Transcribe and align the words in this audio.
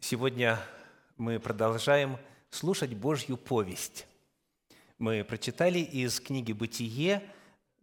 Сегодня 0.00 0.60
мы 1.16 1.40
продолжаем 1.40 2.18
слушать 2.50 2.94
Божью 2.94 3.36
повесть. 3.36 4.06
Мы 4.96 5.24
прочитали 5.24 5.80
из 5.80 6.20
книги 6.20 6.52
«Бытие» 6.52 7.22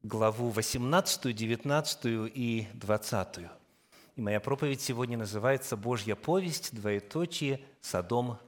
главу 0.02 0.50
18, 0.50 1.36
19 1.36 2.00
и 2.34 2.68
20. 2.74 3.40
И 4.16 4.22
моя 4.22 4.40
проповедь 4.40 4.82
сегодня 4.82 5.18
называется 5.18 5.76
«Божья 5.76 6.16
повесть, 6.16 6.74
двоеточие, 6.74 7.62
Содом 7.82 8.40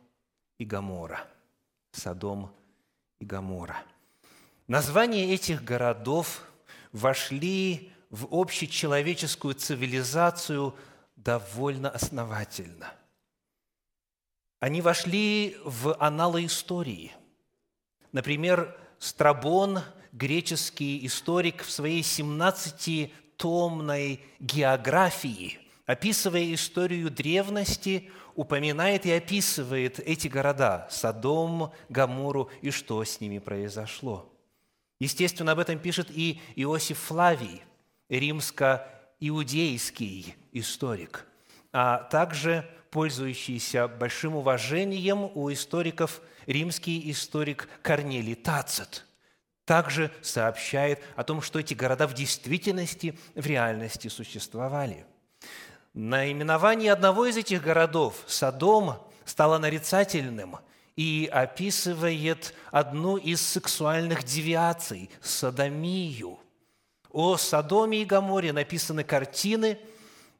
и 0.57 0.65
Гамора». 0.65 1.27
Содом 1.91 2.49
и 3.19 3.25
Гамора. 3.25 3.83
Названия 4.67 5.33
этих 5.33 5.63
городов 5.63 6.41
вошли 6.93 7.91
в 8.09 8.27
общечеловеческую 8.31 9.55
цивилизацию 9.55 10.73
довольно 11.17 11.89
основательно. 11.89 12.93
Они 14.59 14.81
вошли 14.81 15.55
в 15.63 15.95
аналы 15.99 16.45
истории. 16.45 17.11
Например, 18.11 18.75
Страбон, 18.97 19.81
греческий 20.11 21.05
историк, 21.05 21.61
в 21.63 21.69
своей 21.69 22.01
17-томной 22.01 24.21
географии, 24.39 25.59
описывая 25.85 26.51
историю 26.55 27.11
древности, 27.11 28.09
упоминает 28.33 29.05
и 29.05 29.11
описывает 29.11 29.99
эти 29.99 30.27
города– 30.27 30.87
Содом, 30.91 31.71
Гамору 31.89 32.49
и 32.61 32.71
что 32.71 33.03
с 33.03 33.21
ними 33.21 33.37
произошло. 33.37 34.33
Естественно, 34.99 35.51
об 35.51 35.59
этом 35.59 35.77
пишет 35.77 36.07
и 36.09 36.41
Иосиф 36.55 36.97
Флавий, 36.99 37.61
римско-иудейский 38.09 40.33
историк, 40.51 41.27
а 41.71 41.99
также 41.99 42.67
пользующийся 42.91 43.87
большим 43.87 44.35
уважением 44.35 45.29
у 45.35 45.51
историков 45.51 46.21
римский 46.45 47.11
историк 47.11 47.67
Корнелий 47.81 48.35
Тацит 48.35 49.05
также 49.67 50.11
сообщает 50.21 51.03
о 51.17 51.23
том, 51.23 51.41
что 51.41 51.59
эти 51.59 51.73
города 51.73 52.07
в 52.07 52.13
действительности, 52.13 53.19
в 53.35 53.45
реальности 53.45 54.07
существовали. 54.07 55.05
Наименование 55.93 56.93
одного 56.93 57.25
из 57.25 57.35
этих 57.35 57.61
городов, 57.61 58.23
Содом, 58.27 58.95
стало 59.25 59.57
нарицательным 59.57 60.55
и 60.95 61.29
описывает 61.31 62.53
одну 62.71 63.17
из 63.17 63.41
сексуальных 63.41 64.23
девиаций– 64.23 65.09
садомию. 65.21 66.39
О 67.09 67.35
Содоме 67.35 68.03
и 68.03 68.05
Гаморе 68.05 68.53
написаны 68.53 69.03
картины– 69.03 69.77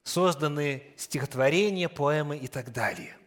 созданы 0.08 0.84
стихотворения, 0.96 1.90
поэмы 1.90 2.38
и 2.38 2.48
так 2.48 2.72
далее. 2.72 3.18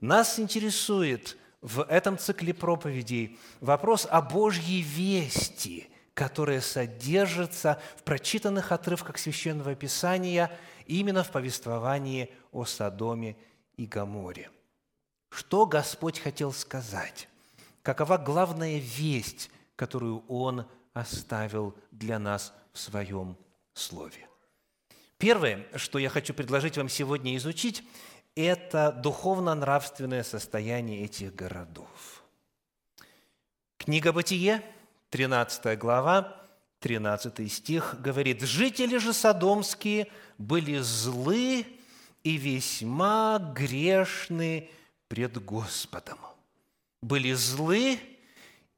Нас 0.00 0.38
интересует 0.38 1.36
в 1.60 1.82
этом 1.82 2.16
цикле 2.16 2.54
проповедей 2.54 3.38
вопрос 3.60 4.06
о 4.08 4.22
Божьей 4.22 4.82
вести, 4.82 5.88
которая 6.14 6.60
содержится 6.60 7.82
в 7.96 8.04
прочитанных 8.04 8.70
отрывках 8.70 9.18
Священного 9.18 9.74
Писания 9.74 10.56
именно 10.86 11.24
в 11.24 11.32
повествовании 11.32 12.30
о 12.52 12.64
Содоме 12.64 13.36
и 13.76 13.84
Гаморе. 13.86 14.50
Что 15.28 15.66
Господь 15.66 16.20
хотел 16.20 16.52
сказать? 16.52 17.28
Какова 17.82 18.16
главная 18.16 18.78
весть, 18.78 19.50
которую 19.74 20.24
Он 20.28 20.66
оставил 20.94 21.74
для 21.90 22.20
нас 22.20 22.54
в 22.72 22.78
Своем 22.78 23.36
Слове? 23.74 24.28
Первое, 25.18 25.66
что 25.76 25.98
я 25.98 26.10
хочу 26.10 26.34
предложить 26.34 26.76
вам 26.76 26.88
сегодня 26.88 27.36
изучить, 27.36 27.82
это 28.34 28.92
духовно-нравственное 28.92 30.22
состояние 30.22 31.04
этих 31.04 31.34
городов. 31.34 32.22
Книга 33.78 34.12
«Бытие», 34.12 34.62
13 35.10 35.78
глава, 35.78 36.36
13 36.80 37.50
стих 37.50 37.96
говорит, 38.00 38.42
«Жители 38.42 38.98
же 38.98 39.14
содомские 39.14 40.08
были 40.36 40.78
злы 40.78 41.66
и 42.22 42.36
весьма 42.36 43.38
грешны 43.54 44.68
пред 45.08 45.42
Господом». 45.42 46.18
Были 47.00 47.32
злы 47.32 47.98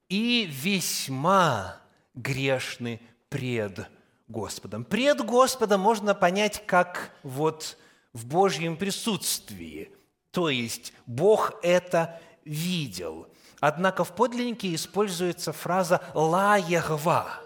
и 0.08 0.46
весьма 0.48 1.80
грешны 2.14 3.00
пред 3.28 3.88
Господом. 4.28 4.84
Пред 4.84 5.24
Господом 5.24 5.80
можно 5.80 6.14
понять 6.14 6.64
как 6.66 7.12
вот 7.22 7.76
в 8.12 8.26
Божьем 8.26 8.76
присутствии, 8.76 9.90
то 10.30 10.50
есть 10.50 10.92
Бог 11.06 11.54
это 11.62 12.20
видел. 12.44 13.26
Однако 13.60 14.04
в 14.04 14.14
подлиннике 14.14 14.74
используется 14.74 15.52
фраза 15.52 16.00
«ла 16.14 16.56
Ягва», 16.56 17.40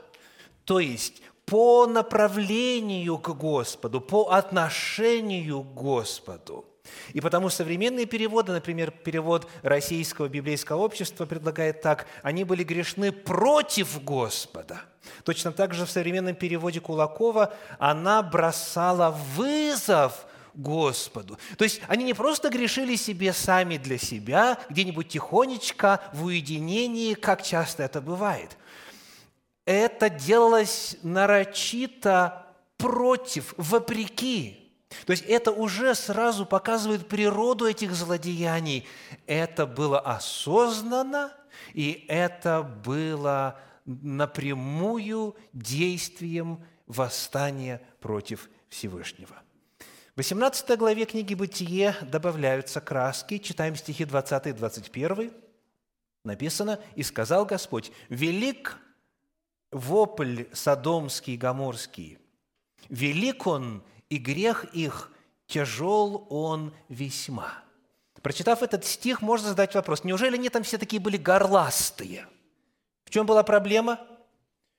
то 0.65 0.79
есть 0.79 1.23
по 1.47 1.87
направлению 1.87 3.19
к 3.19 3.31
Господу, 3.31 4.01
по 4.01 4.31
отношению 4.31 5.63
к 5.63 5.75
Господу– 5.75 6.67
и 7.13 7.21
потому 7.21 7.49
современные 7.49 8.07
переводы, 8.07 8.53
например, 8.53 8.91
перевод 8.91 9.49
Российского 9.63 10.29
библейского 10.29 10.79
общества 10.79 11.27
предлагает 11.27 11.81
так, 11.81 12.07
они 12.23 12.45
были 12.45 12.65
грешны 12.65 13.13
против 13.13 14.03
Господа. 14.03 14.83
Точно 15.25 15.53
так 15.53 15.75
же 15.75 15.87
в 15.87 15.91
современном 15.91 16.35
переводе 16.35 16.81
Кулакова 16.81 17.55
она 17.79 18.23
бросала 18.23 19.11
вызов 19.37 20.27
Господу. 20.55 21.39
То 21.57 21.65
есть 21.65 21.81
они 21.89 22.05
не 22.05 22.15
просто 22.15 22.51
грешили 22.51 22.97
себе 22.97 23.33
сами 23.33 23.79
для 23.79 23.99
себя, 23.99 24.59
где-нибудь 24.69 25.09
тихонечко, 25.09 26.01
в 26.13 26.25
уединении, 26.25 27.15
как 27.15 27.43
часто 27.43 27.85
это 27.85 28.01
бывает. 28.01 28.57
Это 29.65 30.11
делалось 30.11 30.97
нарочито 31.03 32.47
против, 32.77 33.55
вопреки 33.57 34.62
то 35.07 35.11
есть 35.13 35.25
это 35.25 35.51
уже 35.51 35.95
сразу 35.95 36.47
показывает 36.47 37.09
природу 37.09 37.67
этих 37.67 37.95
злодеяний. 37.95 38.87
Это 39.27 39.67
было 39.67 40.01
осознанно, 40.01 41.33
и 41.73 42.05
это 42.09 42.63
было 42.63 43.61
напрямую 43.85 45.37
действием 45.53 46.65
восстания 46.87 47.81
против 48.01 48.49
Всевышнего. 48.69 49.37
В 50.15 50.19
18 50.19 50.79
главе 50.79 51.07
книги 51.07 51.35
«Бытие» 51.35 51.97
добавляются 52.03 52.81
краски. 52.81 53.39
Читаем 53.39 53.77
стихи 53.77 54.05
20 54.05 54.47
и 54.49 54.53
21. 54.53 55.33
Написано, 56.25 56.79
«И 56.95 57.03
сказал 57.03 57.47
Господь, 57.47 57.91
велик 58.09 58.79
вопль 59.71 60.45
содомский 60.53 61.35
и 61.35 61.39
гоморский, 61.39 62.19
велик 62.89 63.47
он 63.47 63.83
и 64.13 64.19
грех 64.19 64.65
их 64.75 65.11
тяжел 65.47 66.27
он 66.29 66.75
весьма». 66.89 67.63
Прочитав 68.21 68.63
этот 68.63 68.85
стих, 68.85 69.21
можно 69.21 69.49
задать 69.49 69.75
вопрос, 69.75 70.05
неужели 70.05 70.37
они 70.37 70.49
там 70.49 70.63
все 70.63 70.79
такие 70.79 71.01
были 71.01 71.17
горластые? 71.17 72.29
В 73.05 73.11
чем 73.11 73.27
была 73.27 73.43
проблема? 73.43 73.99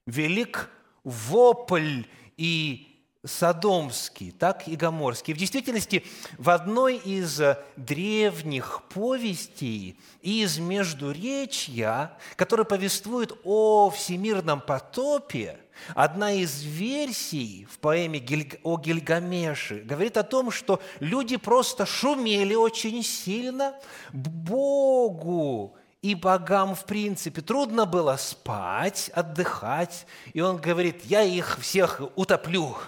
Велик 0.06 0.70
вопль 1.04 2.04
и 2.38 2.93
Содомский, 3.26 4.32
так 4.32 4.68
и 4.68 4.76
Гоморский. 4.76 5.34
В 5.34 5.38
действительности, 5.38 6.04
в 6.38 6.50
одной 6.50 6.98
из 6.98 7.42
древних 7.78 8.82
повестей 8.94 9.98
из 10.22 10.60
Междуречья, 10.60 12.18
которая 12.36 12.66
повествует 12.66 13.32
о 13.46 13.90
всемирном 13.92 14.60
потопе, 14.60 15.58
одна 15.96 16.34
из 16.34 16.64
версий 16.64 17.66
в 17.72 17.80
поэме 17.80 18.22
о 18.62 18.78
Гильгамеше 18.78 19.76
говорит 19.76 20.18
о 20.18 20.24
том, 20.24 20.52
что 20.52 20.82
люди 21.00 21.38
просто 21.38 21.86
шумели 21.86 22.56
очень 22.56 23.04
сильно, 23.04 23.74
Богу 24.12 25.78
и 26.02 26.14
богам, 26.14 26.76
в 26.76 26.84
принципе, 26.84 27.40
трудно 27.40 27.86
было 27.86 28.18
спать, 28.18 29.10
отдыхать, 29.14 30.06
и 30.34 30.42
он 30.42 30.58
говорит, 30.58 31.06
я 31.06 31.22
их 31.22 31.58
всех 31.62 32.02
утоплю– 32.18 32.76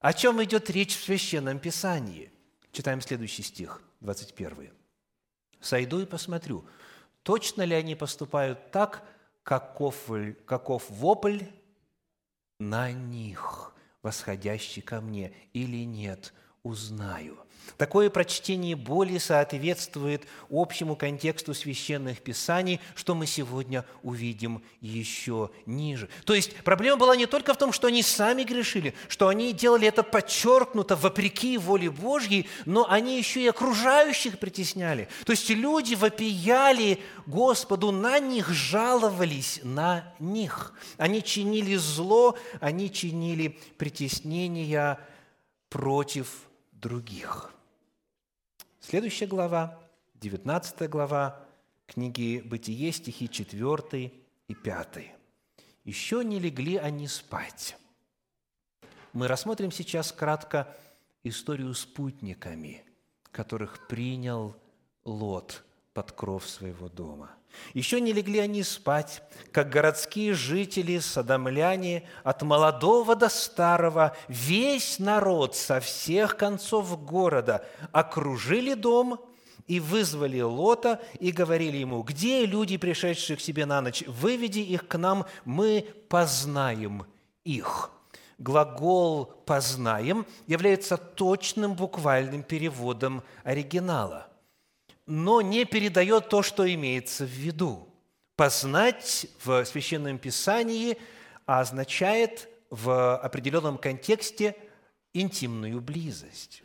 о 0.00 0.14
чем 0.14 0.42
идет 0.42 0.70
речь 0.70 0.96
в 0.96 1.04
Священном 1.04 1.58
Писании? 1.58 2.32
Читаем 2.72 3.00
следующий 3.02 3.42
стих, 3.42 3.82
21. 4.00 4.72
«Сойду 5.60 6.00
и 6.00 6.06
посмотрю, 6.06 6.64
точно 7.22 7.62
ли 7.62 7.74
они 7.74 7.94
поступают 7.94 8.70
так, 8.70 9.02
каков, 9.42 10.10
каков 10.46 10.88
вопль 10.88 11.42
на 12.58 12.92
них, 12.92 13.74
восходящий 14.02 14.80
ко 14.80 15.00
мне, 15.00 15.34
или 15.52 15.84
нет. 15.84 16.32
узнаю». 16.62 17.38
Такое 17.76 18.10
прочтение 18.10 18.76
более 18.76 19.20
соответствует 19.20 20.26
общему 20.50 20.96
контексту 20.96 21.54
священных 21.54 22.20
писаний, 22.20 22.80
что 22.94 23.14
мы 23.14 23.26
сегодня 23.26 23.84
увидим 24.02 24.62
еще 24.80 25.50
ниже. 25.64 26.08
То 26.24 26.34
есть 26.34 26.54
проблема 26.56 26.98
была 26.98 27.16
не 27.16 27.26
только 27.26 27.54
в 27.54 27.58
том, 27.58 27.72
что 27.72 27.86
они 27.86 28.02
сами 28.02 28.44
грешили, 28.44 28.94
что 29.08 29.28
они 29.28 29.52
делали 29.52 29.88
это 29.88 30.02
подчеркнуто, 30.02 30.96
вопреки 30.96 31.56
воле 31.56 31.90
Божьей, 31.90 32.48
но 32.66 32.86
они 32.88 33.16
еще 33.16 33.42
и 33.42 33.48
окружающих 33.48 34.38
притесняли. 34.38 35.08
То 35.24 35.32
есть 35.32 35.48
люди 35.48 35.94
вопияли 35.94 37.00
Господу 37.26 37.92
на 37.92 38.18
них, 38.18 38.50
жаловались 38.50 39.60
на 39.62 40.14
них. 40.18 40.74
Они 40.98 41.22
чинили 41.22 41.76
зло, 41.76 42.36
они 42.60 42.92
чинили 42.92 43.58
притеснения 43.78 44.98
против 45.70 46.28
других. 46.80 47.52
Следующая 48.80 49.26
глава, 49.26 49.78
19 50.14 50.88
глава 50.88 51.46
книги 51.86 52.42
«Бытие», 52.44 52.90
стихи 52.92 53.28
4 53.28 54.12
и 54.48 54.54
5. 54.54 54.86
«Еще 55.84 56.24
не 56.24 56.40
легли 56.40 56.76
они 56.76 57.06
спать». 57.06 57.76
Мы 59.12 59.28
рассмотрим 59.28 59.72
сейчас 59.72 60.12
кратко 60.12 60.74
историю 61.24 61.74
с 61.74 61.84
путниками, 61.84 62.84
которых 63.30 63.86
принял 63.88 64.56
Лот 65.04 65.64
под 65.92 66.12
кров 66.12 66.48
своего 66.48 66.88
дома– 66.88 67.34
еще 67.74 68.00
не 68.00 68.12
легли 68.12 68.38
они 68.38 68.62
спать, 68.62 69.22
как 69.52 69.70
городские 69.70 70.34
жители, 70.34 70.98
садомляне, 70.98 72.04
от 72.24 72.42
молодого 72.42 73.14
до 73.16 73.28
старого, 73.28 74.16
весь 74.28 74.98
народ 74.98 75.56
со 75.56 75.80
всех 75.80 76.36
концов 76.36 77.04
города 77.04 77.64
окружили 77.92 78.74
дом 78.74 79.20
и 79.66 79.78
вызвали 79.78 80.40
Лота 80.40 81.00
и 81.18 81.30
говорили 81.30 81.76
ему, 81.76 82.02
где 82.02 82.44
люди, 82.44 82.76
пришедшие 82.76 83.36
к 83.36 83.40
себе 83.40 83.66
на 83.66 83.80
ночь, 83.80 84.02
выведи 84.06 84.60
их 84.60 84.88
к 84.88 84.98
нам, 84.98 85.26
мы 85.44 85.86
познаем 86.08 87.06
их. 87.44 87.90
Глагол 88.38 89.26
«познаем» 89.44 90.24
является 90.46 90.96
точным 90.96 91.74
буквальным 91.74 92.42
переводом 92.42 93.22
оригинала 93.44 94.29
но 95.10 95.40
не 95.40 95.64
передает 95.64 96.28
то, 96.28 96.40
что 96.40 96.72
имеется 96.72 97.24
в 97.24 97.30
виду. 97.30 97.88
Познать 98.36 99.26
в 99.44 99.64
Священном 99.64 100.18
Писании 100.18 100.96
означает 101.46 102.48
в 102.70 103.16
определенном 103.16 103.76
контексте 103.76 104.56
интимную 105.12 105.80
близость. 105.80 106.62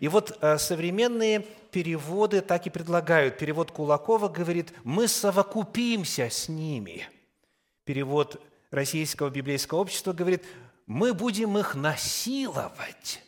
И 0.00 0.08
вот 0.08 0.36
э, 0.40 0.58
современные 0.58 1.40
переводы 1.70 2.42
так 2.42 2.66
и 2.66 2.70
предлагают. 2.70 3.38
Перевод 3.38 3.70
Кулакова 3.70 4.28
говорит 4.28 4.74
«мы 4.84 5.08
совокупимся 5.08 6.28
с 6.28 6.48
ними». 6.50 7.08
Перевод 7.84 8.38
Российского 8.70 9.30
библейского 9.30 9.78
общества 9.78 10.12
говорит 10.12 10.44
«мы 10.86 11.14
будем 11.14 11.56
их 11.56 11.74
насиловать». 11.74 13.22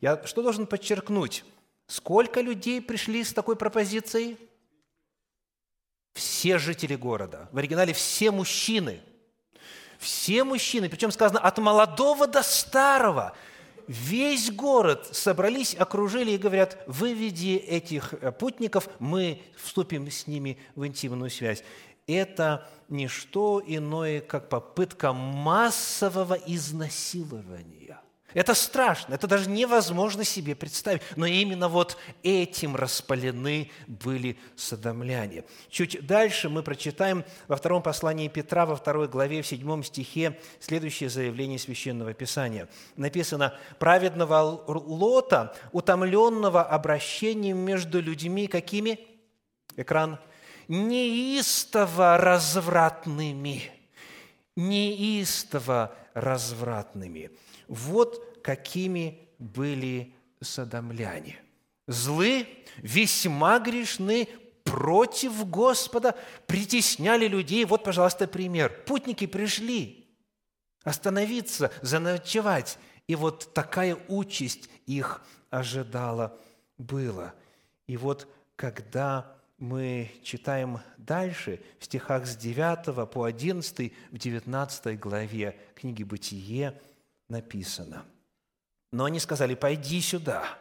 Я 0.00 0.26
что 0.26 0.42
должен 0.42 0.66
подчеркнуть? 0.66 1.44
Сколько 1.90 2.40
людей 2.40 2.80
пришли 2.80 3.24
с 3.24 3.32
такой 3.32 3.56
пропозицией? 3.56 4.38
Все 6.14 6.56
жители 6.56 6.94
города. 6.94 7.48
В 7.50 7.58
оригинале 7.58 7.92
все 7.94 8.30
мужчины. 8.30 9.00
Все 9.98 10.44
мужчины, 10.44 10.88
причем 10.88 11.10
сказано 11.10 11.40
от 11.40 11.58
молодого 11.58 12.28
до 12.28 12.44
старого. 12.44 13.36
Весь 13.88 14.52
город 14.52 15.08
собрались, 15.10 15.74
окружили 15.74 16.30
и 16.30 16.38
говорят, 16.38 16.80
выведи 16.86 17.56
этих 17.56 18.14
э, 18.14 18.30
путников, 18.30 18.88
мы 19.00 19.42
вступим 19.56 20.08
с 20.08 20.28
ними 20.28 20.58
в 20.76 20.86
интимную 20.86 21.28
связь. 21.28 21.64
Это 22.06 22.70
не 22.88 23.08
что 23.08 23.60
иное, 23.66 24.20
как 24.20 24.48
попытка 24.48 25.12
массового 25.12 26.34
изнасилования– 26.34 28.00
это 28.34 28.54
страшно, 28.54 29.14
это 29.14 29.26
даже 29.26 29.48
невозможно 29.48 30.24
себе 30.24 30.54
представить. 30.54 31.02
Но 31.16 31.26
именно 31.26 31.68
вот 31.68 31.96
этим 32.22 32.76
распалены 32.76 33.70
были 33.86 34.38
садомляне. 34.56 35.44
Чуть 35.68 36.06
дальше 36.06 36.48
мы 36.48 36.62
прочитаем 36.62 37.24
во 37.48 37.56
втором 37.56 37.82
послании 37.82 38.28
Петра, 38.28 38.66
во 38.66 38.76
второй 38.76 39.08
главе, 39.08 39.42
в 39.42 39.46
седьмом 39.46 39.82
стихе, 39.82 40.38
следующее 40.60 41.10
заявление 41.10 41.58
Священного 41.58 42.14
Писания. 42.14 42.68
Написано, 42.96 43.58
«Праведного 43.78 44.40
Лота, 44.66 45.56
утомленного 45.72 46.62
обращением 46.62 47.58
между 47.58 48.00
людьми, 48.00 48.46
какими?» 48.46 49.00
Экран. 49.76 50.18
«Неистово 50.68 52.16
развратными». 52.18 53.70
Неистово 54.56 55.94
развратными. 56.14 57.30
Вот 57.70 58.42
какими 58.42 59.28
были 59.38 60.12
садомляне. 60.40 61.40
Злы, 61.86 62.48
весьма 62.78 63.60
грешны, 63.60 64.28
против 64.64 65.48
Господа, 65.48 66.16
притесняли 66.48 67.28
людей. 67.28 67.64
Вот, 67.64 67.84
пожалуйста, 67.84 68.26
пример. 68.26 68.84
Путники 68.86 69.26
пришли 69.26 70.08
остановиться, 70.82 71.70
заночевать. 71.80 72.76
И 73.06 73.14
вот 73.14 73.54
такая 73.54 73.96
участь 74.08 74.68
их 74.86 75.22
ожидала 75.48 76.36
было. 76.76 77.34
И 77.86 77.96
вот 77.96 78.26
когда 78.56 79.36
мы 79.58 80.10
читаем 80.24 80.80
дальше, 80.96 81.60
в 81.78 81.84
стихах 81.84 82.26
с 82.26 82.34
9 82.36 83.08
по 83.10 83.24
11, 83.24 83.92
в 84.10 84.18
19 84.18 84.98
главе 84.98 85.56
книги 85.76 86.02
«Бытие», 86.02 86.80
написано. 87.30 88.04
Но 88.92 89.04
они 89.04 89.20
сказали, 89.20 89.54
пойди 89.54 90.00
сюда. 90.00 90.58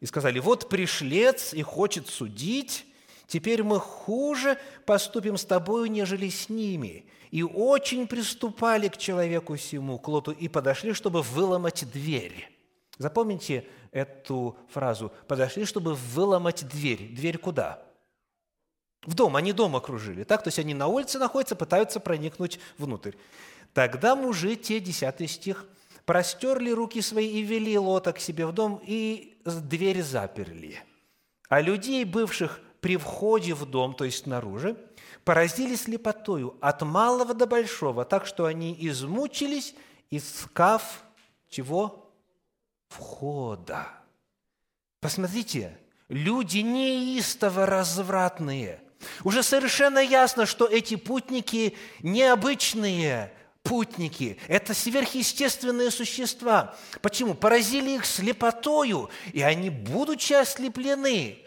И 0.00 0.06
сказали, 0.06 0.38
вот 0.38 0.68
пришлец 0.68 1.54
и 1.54 1.62
хочет 1.62 2.08
судить, 2.08 2.84
теперь 3.26 3.62
мы 3.62 3.80
хуже 3.80 4.58
поступим 4.84 5.36
с 5.36 5.44
тобою, 5.44 5.90
нежели 5.90 6.28
с 6.28 6.48
ними. 6.48 7.06
И 7.30 7.42
очень 7.42 8.06
приступали 8.06 8.88
к 8.88 8.96
человеку 8.96 9.56
сему, 9.56 9.98
к 9.98 10.08
Лоту, 10.08 10.32
и 10.32 10.48
подошли, 10.48 10.92
чтобы 10.92 11.22
выломать 11.22 11.90
дверь. 11.90 12.50
Запомните 12.96 13.66
эту 13.92 14.56
фразу. 14.70 15.12
Подошли, 15.26 15.64
чтобы 15.64 15.94
выломать 15.94 16.66
дверь. 16.68 17.08
Дверь 17.14 17.38
куда? 17.38 17.82
В 19.02 19.14
дом. 19.14 19.36
Они 19.36 19.52
дом 19.52 19.76
окружили. 19.76 20.24
Так? 20.24 20.42
То 20.42 20.48
есть 20.48 20.58
они 20.58 20.74
на 20.74 20.86
улице 20.88 21.18
находятся, 21.18 21.54
пытаются 21.54 22.00
проникнуть 22.00 22.58
внутрь. 22.76 23.12
Тогда 23.72 24.16
мужи, 24.16 24.56
те, 24.56 24.80
10 24.80 25.30
стих, 25.30 25.66
простерли 26.08 26.70
руки 26.70 27.02
свои 27.02 27.28
и 27.28 27.42
вели 27.42 27.78
Лота 27.78 28.14
к 28.14 28.18
себе 28.18 28.46
в 28.46 28.52
дом, 28.52 28.80
и 28.82 29.36
дверь 29.44 30.02
заперли. 30.02 30.82
А 31.50 31.60
людей, 31.60 32.02
бывших 32.06 32.62
при 32.80 32.96
входе 32.96 33.52
в 33.52 33.66
дом, 33.66 33.92
то 33.92 34.06
есть 34.06 34.24
снаружи, 34.24 34.74
поразили 35.24 35.74
слепотою 35.74 36.56
от 36.62 36.80
малого 36.80 37.34
до 37.34 37.46
большого, 37.46 38.06
так 38.06 38.24
что 38.24 38.46
они 38.46 38.74
измучились, 38.80 39.74
искав 40.10 41.04
чего? 41.50 42.10
Входа. 42.88 43.88
Посмотрите, 45.00 45.78
люди 46.08 46.60
неистово 46.60 47.66
развратные. 47.66 48.80
Уже 49.24 49.42
совершенно 49.42 49.98
ясно, 49.98 50.46
что 50.46 50.64
эти 50.64 50.96
путники 50.96 51.76
необычные, 52.00 53.34
путники, 53.68 54.38
это 54.48 54.72
сверхъестественные 54.72 55.90
существа. 55.90 56.74
Почему? 57.02 57.34
Поразили 57.34 57.90
их 57.90 58.06
слепотою, 58.06 59.10
и 59.32 59.42
они, 59.42 59.68
будучи 59.68 60.32
ослеплены, 60.32 61.38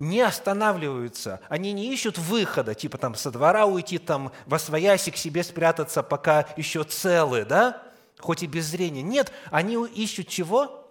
не 0.00 0.20
останавливаются, 0.20 1.40
они 1.48 1.72
не 1.72 1.92
ищут 1.92 2.18
выхода, 2.18 2.74
типа 2.74 2.98
там 2.98 3.14
со 3.14 3.30
двора 3.30 3.66
уйти, 3.66 3.98
там 3.98 4.32
во 4.46 4.58
свояси 4.58 5.10
к 5.10 5.16
себе 5.16 5.42
спрятаться, 5.42 6.02
пока 6.02 6.46
еще 6.56 6.82
целы, 6.84 7.44
да, 7.44 7.82
хоть 8.18 8.42
и 8.42 8.46
без 8.46 8.66
зрения. 8.66 9.02
Нет, 9.02 9.32
они 9.50 9.74
ищут 9.86 10.28
чего? 10.28 10.84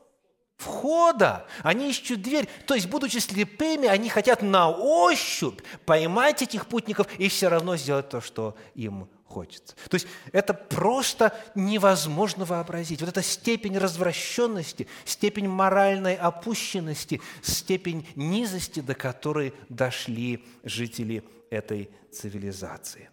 Входа. 0.55 1.45
Они 1.61 1.89
ищут 1.89 2.21
дверь. 2.21 2.49
То 2.65 2.73
есть, 2.73 2.87
будучи 2.87 3.19
слепыми, 3.19 3.87
они 3.87 4.09
хотят 4.09 4.41
на 4.41 4.69
ощупь 4.71 5.61
поймать 5.85 6.41
этих 6.41 6.65
путников 6.65 7.07
и 7.19 7.29
все 7.29 7.47
равно 7.47 7.77
сделать 7.77 8.09
то, 8.09 8.21
что 8.21 8.57
им 8.73 9.07
хочется. 9.27 9.75
То 9.89 9.95
есть 9.95 10.07
это 10.31 10.53
просто 10.53 11.33
невозможно 11.55 12.45
вообразить. 12.45 13.01
Вот 13.01 13.09
эта 13.09 13.21
степень 13.21 13.77
развращенности, 13.77 14.87
степень 15.05 15.47
моральной 15.47 16.15
опущенности, 16.15 17.21
степень 17.41 18.07
низости, 18.15 18.79
до 18.79 18.95
которой 18.95 19.53
дошли 19.69 20.43
жители 20.63 21.23
этой 21.49 21.89
цивилизации. 22.11 23.09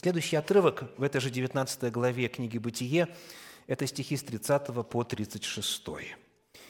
Следующий 0.00 0.36
отрывок 0.36 0.84
в 0.96 1.02
этой 1.02 1.20
же 1.20 1.30
19 1.30 1.92
главе 1.92 2.28
книги 2.28 2.58
«Бытие»– 2.58 3.08
это 3.66 3.86
стихи 3.86 4.16
с 4.16 4.22
30 4.22 4.88
по 4.88 5.04
36. 5.04 5.82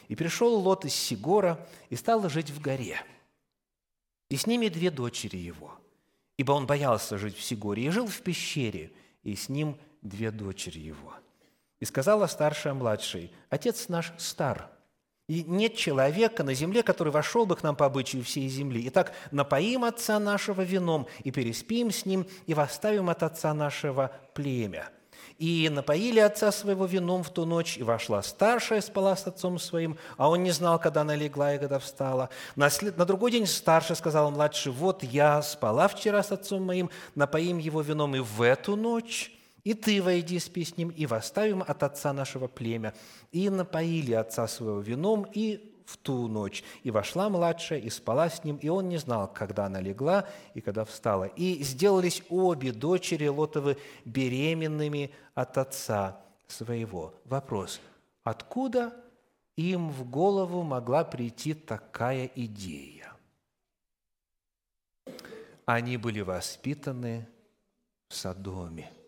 И 0.08 0.16
пришел 0.16 0.54
Лот 0.56 0.84
из 0.84 0.94
Сигора 0.94 1.66
и 1.88 1.96
стал 1.96 2.28
жить 2.28 2.50
в 2.50 2.60
горе. 2.60 3.00
И 4.28 4.36
с 4.36 4.46
ними 4.46 4.68
две 4.68 4.90
дочери 4.90 5.36
его, 5.36 5.79
ибо 6.40 6.52
он 6.52 6.66
боялся 6.66 7.18
жить 7.18 7.36
в 7.36 7.42
Сигоре, 7.42 7.84
и 7.84 7.90
жил 7.90 8.06
в 8.06 8.22
пещере, 8.22 8.92
и 9.22 9.36
с 9.36 9.50
ним 9.50 9.76
две 10.00 10.30
дочери 10.30 10.78
его. 10.78 11.12
И 11.80 11.84
сказала 11.84 12.26
старшая 12.28 12.72
младшей, 12.72 13.30
«Отец 13.50 13.90
наш 13.90 14.10
стар, 14.16 14.70
и 15.28 15.42
нет 15.42 15.76
человека 15.76 16.42
на 16.42 16.54
земле, 16.54 16.82
который 16.82 17.12
вошел 17.12 17.44
бы 17.44 17.56
к 17.56 17.62
нам 17.62 17.76
по 17.76 17.84
обычаю 17.84 18.24
всей 18.24 18.48
земли. 18.48 18.82
Итак, 18.86 19.12
напоим 19.30 19.84
отца 19.84 20.18
нашего 20.18 20.62
вином, 20.62 21.08
и 21.24 21.30
переспим 21.30 21.90
с 21.90 22.06
ним, 22.06 22.26
и 22.46 22.54
восставим 22.54 23.10
от 23.10 23.22
отца 23.22 23.52
нашего 23.52 24.10
племя». 24.32 24.88
И 25.40 25.70
напоили 25.70 26.20
отца 26.20 26.52
своего 26.52 26.84
вином 26.84 27.22
в 27.22 27.30
ту 27.30 27.46
ночь, 27.46 27.78
и 27.78 27.82
вошла 27.82 28.22
старшая, 28.22 28.82
спала 28.82 29.16
с 29.16 29.26
отцом 29.26 29.58
своим, 29.58 29.96
а 30.18 30.28
он 30.28 30.42
не 30.42 30.50
знал, 30.50 30.78
когда 30.78 31.00
она 31.00 31.16
легла 31.16 31.54
и 31.54 31.58
когда 31.58 31.78
встала. 31.78 32.28
На, 32.56 32.68
след... 32.68 32.98
на 32.98 33.06
другой 33.06 33.30
день 33.30 33.46
старшая 33.46 33.96
сказала 33.96 34.28
младшей, 34.28 34.70
вот 34.70 35.02
я 35.02 35.40
спала 35.40 35.88
вчера 35.88 36.22
с 36.22 36.30
отцом 36.30 36.64
моим, 36.64 36.90
напоим 37.14 37.56
его 37.56 37.80
вином 37.80 38.14
и 38.16 38.18
в 38.18 38.42
эту 38.42 38.76
ночь, 38.76 39.32
и 39.64 39.72
ты 39.72 40.02
войди, 40.02 40.38
спи 40.38 40.62
с 40.62 40.76
ним, 40.76 40.90
и 40.90 41.06
восставим 41.06 41.64
от 41.66 41.82
отца 41.84 42.12
нашего 42.12 42.46
племя. 42.46 42.92
И 43.32 43.48
напоили 43.48 44.12
отца 44.12 44.46
своего 44.46 44.80
вином, 44.80 45.26
и 45.32 45.69
в 45.90 45.96
ту 45.96 46.28
ночь. 46.28 46.62
И 46.84 46.90
вошла 46.90 47.28
младшая, 47.28 47.80
и 47.80 47.90
спала 47.90 48.30
с 48.30 48.44
ним, 48.44 48.56
и 48.56 48.68
он 48.68 48.88
не 48.88 48.98
знал, 48.98 49.32
когда 49.32 49.66
она 49.66 49.80
легла 49.80 50.28
и 50.54 50.60
когда 50.60 50.84
встала. 50.84 51.24
И 51.24 51.62
сделались 51.62 52.22
обе 52.28 52.72
дочери 52.72 53.26
Лотовы 53.26 53.76
беременными 54.04 55.10
от 55.34 55.58
отца 55.58 56.20
своего. 56.46 57.14
Вопрос, 57.24 57.80
откуда 58.22 58.94
им 59.56 59.90
в 59.90 60.08
голову 60.08 60.62
могла 60.62 61.04
прийти 61.04 61.54
такая 61.54 62.30
идея? 62.34 63.12
Они 65.64 65.96
были 65.96 66.20
воспитаны 66.20 67.28
в 68.08 68.14
Содоме– 68.14 68.90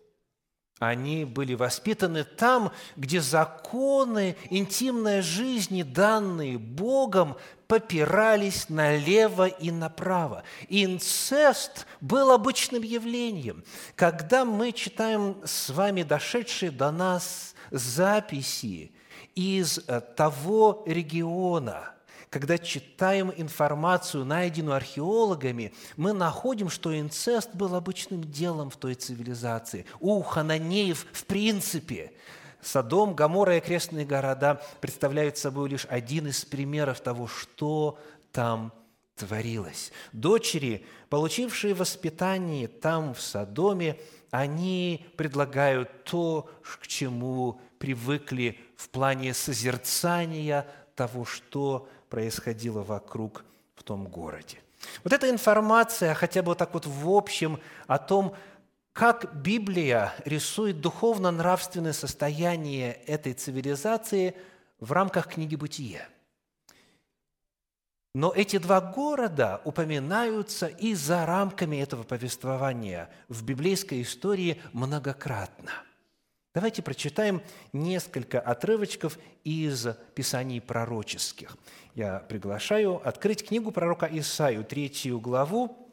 они 0.82 1.24
были 1.24 1.54
воспитаны 1.54 2.24
там, 2.24 2.72
где 2.96 3.20
законы 3.20 4.36
интимной 4.50 5.22
жизни, 5.22 5.84
данные 5.84 6.58
Богом, 6.58 7.36
попирались 7.68 8.68
налево 8.68 9.46
и 9.46 9.70
направо. 9.70 10.42
инцест 10.68 11.86
был 12.00 12.32
обычным 12.32 12.82
явлением. 12.82 13.62
Когда 13.94 14.44
мы 14.44 14.72
читаем 14.72 15.36
с 15.44 15.70
вами 15.70 16.02
дошедшие 16.02 16.72
до 16.72 16.90
нас 16.90 17.54
записи 17.70 18.90
из 19.36 19.80
того 20.16 20.82
региона– 20.84 21.90
когда 22.32 22.56
читаем 22.56 23.30
информацию, 23.36 24.24
найденную 24.24 24.74
археологами, 24.74 25.74
мы 25.98 26.14
находим, 26.14 26.70
что 26.70 26.98
инцест 26.98 27.54
был 27.54 27.74
обычным 27.74 28.24
делом 28.24 28.70
в 28.70 28.76
той 28.76 28.94
цивилизации. 28.94 29.84
У 30.00 30.22
хананеев 30.22 31.06
в 31.12 31.26
принципе 31.26 32.10
Содом, 32.62 33.14
Гамора 33.14 33.56
и 33.56 33.58
окрестные 33.58 34.06
города 34.06 34.62
представляют 34.80 35.36
собой 35.36 35.68
лишь 35.68 35.86
один 35.90 36.26
из 36.26 36.42
примеров 36.46 37.00
того, 37.00 37.26
что 37.26 37.98
там 38.32 38.72
творилось. 39.14 39.92
Дочери, 40.12 40.86
получившие 41.10 41.74
воспитание 41.74 42.66
там, 42.66 43.12
в 43.12 43.20
Содоме, 43.20 43.98
они 44.30 45.04
предлагают 45.18 46.04
то, 46.04 46.48
к 46.80 46.86
чему 46.86 47.60
привыкли 47.78 48.58
в 48.78 48.88
плане 48.88 49.34
созерцания 49.34 50.66
того, 50.94 51.26
что 51.26 51.88
происходило 52.12 52.82
вокруг 52.82 53.42
в 53.74 53.82
том 53.82 54.06
городе. 54.06 54.58
Вот 55.02 55.14
эта 55.14 55.30
информация, 55.30 56.12
хотя 56.12 56.42
бы 56.42 56.48
вот 56.48 56.58
так 56.58 56.74
вот 56.74 56.86
в 56.86 57.08
общем, 57.08 57.58
о 57.86 57.98
том, 57.98 58.36
как 58.92 59.34
Библия 59.34 60.12
рисует 60.26 60.82
духовно-нравственное 60.82 61.94
состояние 61.94 62.92
этой 63.06 63.32
цивилизации 63.32 64.36
в 64.78 64.92
рамках 64.92 65.28
книги 65.28 65.56
«Бытие». 65.56 66.06
Но 68.14 68.30
эти 68.36 68.58
два 68.58 68.82
города 68.82 69.62
упоминаются 69.64 70.66
и 70.66 70.92
за 70.92 71.24
рамками 71.24 71.78
этого 71.78 72.02
повествования 72.02 73.08
в 73.30 73.42
библейской 73.42 74.02
истории 74.02 74.60
многократно– 74.74 75.72
Давайте 76.54 76.82
прочитаем 76.82 77.42
несколько 77.72 78.38
отрывочков 78.38 79.18
из 79.42 79.86
Писаний 80.14 80.60
пророческих. 80.60 81.56
Я 81.94 82.18
приглашаю 82.18 83.06
открыть 83.06 83.46
книгу 83.46 83.70
пророка 83.70 84.06
Исаию, 84.10 84.62
третью 84.62 85.18
главу, 85.18 85.90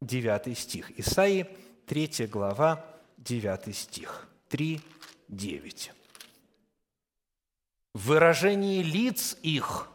девятый 0.00 0.56
стих. 0.56 0.90
Исаии, 0.98 1.46
третья 1.86 2.26
глава, 2.26 2.84
девятый 3.16 3.72
стих. 3.72 4.28
Три, 4.48 4.80
девять. 5.28 5.92
Выражение 7.94 8.82
лиц 8.82 9.36
их 9.42 9.88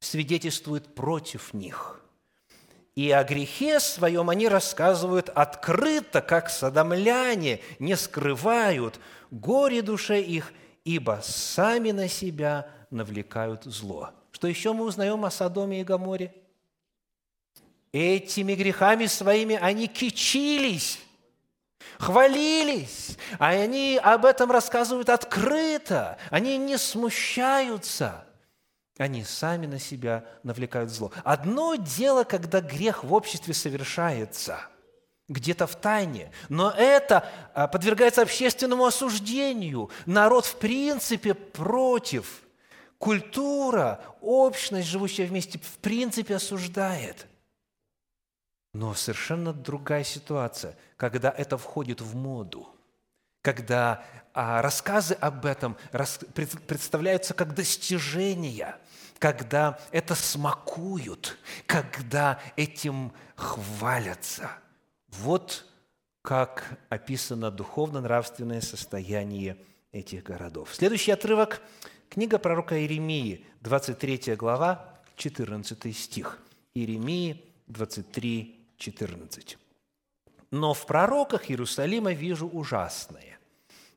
свидетельствует 0.00 0.94
против 0.94 1.52
них– 1.52 2.00
и 2.96 3.10
о 3.10 3.22
грехе 3.24 3.78
своем 3.78 4.30
они 4.30 4.48
рассказывают 4.48 5.28
открыто, 5.28 6.22
как 6.22 6.48
садомляне, 6.48 7.60
не 7.78 7.94
скрывают 7.94 8.98
горе 9.30 9.82
душе 9.82 10.22
их, 10.22 10.52
ибо 10.84 11.20
сами 11.22 11.90
на 11.90 12.08
себя 12.08 12.66
навлекают 12.90 13.64
зло. 13.64 14.10
Что 14.32 14.48
еще 14.48 14.72
мы 14.72 14.86
узнаем 14.86 15.24
о 15.26 15.30
Содоме 15.30 15.82
и 15.82 15.84
Гаморе? 15.84 16.34
Этими 17.92 18.54
грехами 18.54 19.06
своими 19.06 19.56
они 19.56 19.88
кичились, 19.88 20.98
хвалились, 21.98 23.18
а 23.38 23.48
они 23.48 24.00
об 24.02 24.24
этом 24.24 24.50
рассказывают 24.50 25.10
открыто, 25.10 26.16
они 26.30 26.56
не 26.56 26.78
смущаются– 26.78 28.24
они 28.98 29.24
сами 29.24 29.66
на 29.66 29.78
себя 29.78 30.24
навлекают 30.42 30.90
зло. 30.90 31.12
Одно 31.24 31.74
дело, 31.74 32.24
когда 32.24 32.60
грех 32.60 33.04
в 33.04 33.12
обществе 33.12 33.52
совершается, 33.52 34.60
где-то 35.28 35.66
в 35.66 35.76
тайне, 35.76 36.32
но 36.48 36.70
это 36.70 37.28
а, 37.54 37.68
подвергается 37.68 38.22
общественному 38.22 38.86
осуждению. 38.86 39.90
Народ 40.06 40.46
в 40.46 40.56
принципе 40.56 41.34
против. 41.34 42.42
Культура, 42.98 44.00
общность, 44.22 44.88
живущая 44.88 45.26
вместе, 45.26 45.58
в 45.58 45.78
принципе 45.78 46.36
осуждает. 46.36 47.26
Но 48.72 48.94
совершенно 48.94 49.52
другая 49.52 50.04
ситуация, 50.04 50.76
когда 50.96 51.30
это 51.30 51.58
входит 51.58 52.00
в 52.00 52.14
моду– 52.14 52.68
когда 53.46 54.02
а, 54.34 54.60
рассказы 54.60 55.14
об 55.14 55.46
этом 55.46 55.76
представляются 56.66 57.32
как 57.32 57.54
достижения, 57.54 58.74
когда 59.18 59.78
это 59.90 60.14
смакуют, 60.14 61.38
когда 61.66 62.40
этим 62.56 63.12
хвалятся. 63.34 64.50
Вот 65.08 65.66
как 66.22 66.78
описано 66.88 67.50
духовно-нравственное 67.50 68.60
состояние 68.60 69.56
этих 69.92 70.24
городов. 70.24 70.74
Следующий 70.74 71.12
отрывок– 71.12 71.62
книга 72.08 72.38
пророка 72.38 72.78
Иеремии, 72.78 73.46
23 73.60 74.34
глава, 74.36 75.00
14 75.16 75.96
стих. 75.96 76.38
Иеремии 76.74 77.44
23, 77.68 78.68
14. 78.76 79.58
«Но 80.50 80.74
в 80.74 80.86
пророках 80.86 81.50
Иерусалима 81.50 82.12
вижу 82.12 82.48
ужасное. 82.48 83.35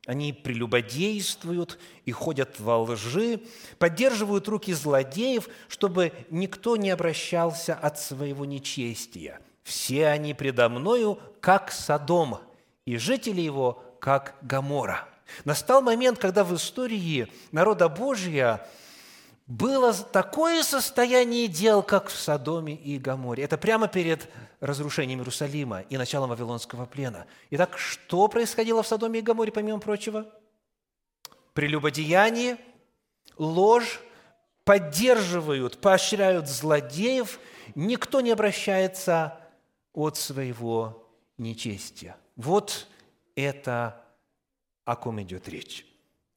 Они 0.06 0.32
прелюбодействуют 0.32 1.78
и 2.04 2.12
ходят 2.12 2.58
во 2.58 2.78
лжи, 2.82 3.40
поддерживают 3.78 4.48
руки 4.48 4.72
злодеев, 4.72 5.48
чтобы 5.68 6.12
никто 6.30 6.76
не 6.76 6.90
обращался 6.90 7.74
от 7.74 7.98
своего 8.00 8.44
нечестия. 8.44 9.40
Все 9.62 10.08
они 10.08 10.32
предо 10.32 10.68
мною, 10.68 11.18
как 11.40 11.70
Содом, 11.70 12.38
и 12.86 12.96
жители 12.96 13.40
его, 13.42 13.84
как 14.00 14.36
Гамора. 14.40 15.06
Настал 15.44 15.82
момент, 15.82 16.18
когда 16.18 16.44
в 16.44 16.54
истории 16.56 17.28
народа 17.52 17.88
Божия– 17.88 18.66
было 19.50 19.92
такое 19.92 20.62
состояние 20.62 21.48
дел, 21.48 21.82
как 21.82 22.08
в 22.08 22.16
Содоме 22.16 22.76
и 22.76 22.98
Гаморе. 22.98 23.42
Это 23.42 23.58
прямо 23.58 23.88
перед 23.88 24.28
разрушением 24.60 25.18
Иерусалима 25.18 25.80
и 25.80 25.98
началом 25.98 26.30
Вавилонского 26.30 26.86
плена. 26.86 27.26
Итак, 27.50 27.76
что 27.76 28.28
происходило 28.28 28.84
в 28.84 28.86
Содоме 28.86 29.18
и 29.18 29.22
Гаморе, 29.22 29.50
помимо 29.50 29.80
прочего? 29.80 30.24
Прелюбодеяние, 31.52 32.58
ложь, 33.38 34.00
поддерживают, 34.62 35.78
поощряют 35.78 36.48
злодеев, 36.48 37.40
никто 37.74 38.20
не 38.20 38.30
обращается 38.30 39.36
от 39.92 40.16
своего 40.16 41.10
нечестия. 41.38 42.16
Вот 42.36 42.86
это 43.34 44.00
о 44.84 44.94
ком 44.94 45.20
идет 45.20 45.48
речь. 45.48 45.84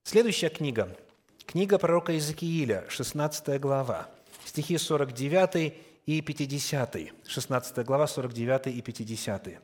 Следующая 0.01 0.49
книга 0.49 0.97
Книга 1.45 1.77
пророка 1.77 2.11
Иезекииля, 2.13 2.85
16 2.89 3.59
глава, 3.59 4.09
стихи 4.45 4.77
49 4.77 5.73
и 6.05 6.21
50. 6.21 6.97
16 7.27 7.85
глава, 7.85 8.07
49 8.07 8.67
и 8.67 8.81
50. 8.81 9.61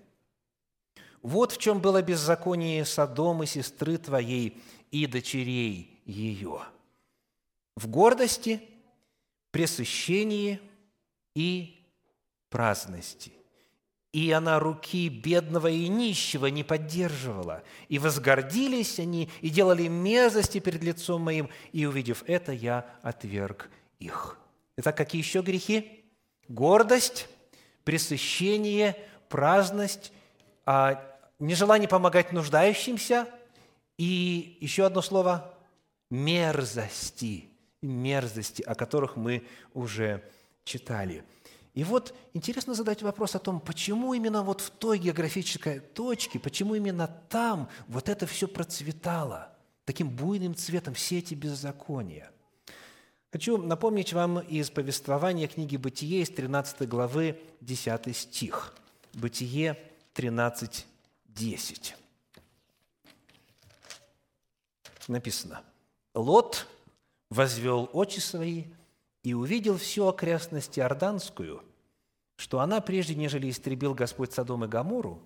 «Вот 1.22 1.52
в 1.52 1.58
чем 1.58 1.82
было 1.82 2.02
беззаконие 2.02 2.86
Содомы, 2.86 3.46
сестры 3.46 3.98
твоей, 3.98 4.62
и 4.92 5.06
дочерей 5.06 6.02
ее. 6.06 6.62
В 7.76 7.88
гордости, 7.88 8.62
пресыщении 9.52 10.60
и 11.36 11.86
праздности. 12.50 13.32
И 14.12 14.32
она 14.32 14.60
руки 14.60 15.08
бедного 15.08 15.68
и 15.68 15.88
нищего 15.88 16.48
не 16.48 16.64
поддерживала. 16.64 17.64
И 17.90 18.00
возгордились 18.00 19.00
они, 19.00 19.30
и 19.42 19.50
делали 19.50 19.88
мерзости 19.88 20.60
перед 20.60 20.82
лицом 20.82 21.22
моим, 21.22 21.50
и, 21.74 21.86
увидев 21.86 22.24
это, 22.26 22.52
я 22.52 22.86
отверг 23.04 23.70
их. 24.00 24.40
Итак, 24.78 24.98
какие 24.98 25.22
еще 25.22 25.42
грехи? 25.42 26.06
Гордость, 26.48 27.28
пресыщение, 27.84 28.98
праздность, 29.30 30.12
а 30.66 31.06
нежелание 31.38 31.88
помогать 31.88 32.32
нуждающимся, 32.32 33.28
и 33.98 34.58
еще 34.60 34.86
одно 34.86 35.02
слово– 35.02 35.54
мерзости, 36.10 37.50
мерзости, 37.84 38.64
о 38.64 38.74
которых 38.74 39.16
мы 39.18 39.46
уже 39.76 40.24
читали– 40.64 41.24
и 41.74 41.84
вот 41.84 42.16
интересно 42.34 42.74
задать 42.74 43.02
вопрос 43.04 43.36
о 43.36 43.40
том, 43.40 43.60
почему 43.60 44.14
именно 44.14 44.44
вот 44.44 44.62
в 44.62 44.70
той 44.72 44.98
географической 44.98 45.80
точке, 45.80 46.40
почему 46.40 46.76
именно 46.76 47.08
там 47.30 47.70
вот 47.88 48.10
это 48.10 48.26
все 48.26 48.48
процветало 48.48 49.54
таким 49.86 50.10
буйным 50.10 50.56
цветом, 50.56 50.94
все 50.94 51.20
эти 51.20 51.36
беззакония. 51.36 52.32
Хочу 53.32 53.58
напомнить 53.58 54.14
вам 54.14 54.40
из 54.40 54.72
повествования 54.72 55.48
книги 55.48 55.78
«Бытие» 55.78 56.24
из 56.24 56.30
13 56.30 56.88
главы 56.88 57.40
10 57.62 58.16
стих. 58.16 58.74
«Бытие 59.14 59.78
13, 60.14 60.88
10». 61.28 61.94
Написано. 65.08 65.62
«Лот 66.16 66.68
возвел 67.30 67.90
очи 67.94 68.20
свои 68.20 68.66
и 69.24 69.34
увидел 69.34 69.78
всю 69.78 70.08
окрестность 70.08 70.78
Иорданскую, 70.80 71.64
что 72.36 72.60
она, 72.62 72.80
прежде 72.82 73.16
нежели 73.16 73.50
истребил 73.50 73.94
Господь 73.94 74.34
Содом 74.34 74.64
и 74.64 74.68
Гамору, 74.68 75.22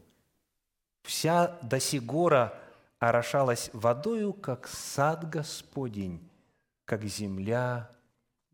вся 1.04 1.60
до 1.62 1.80
сигора 1.80 2.60
орошалась 3.00 3.70
водою, 3.74 4.34
как 4.34 4.68
сад 4.68 5.30
Господень, 5.30 6.28
как 6.86 7.04
земля 7.04 7.92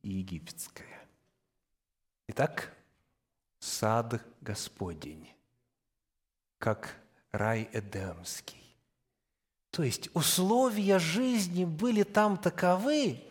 египетская. 0.02 1.08
Итак, 2.28 2.74
сад 3.60 4.22
Господень, 4.42 5.30
как 6.58 6.96
рай 7.32 7.70
Эдемский. 7.72 8.60
То 9.72 9.84
есть 9.84 10.10
условия 10.14 11.00
жизни 11.00 11.64
были 11.64 12.04
там 12.04 12.38
таковы, 12.38 13.24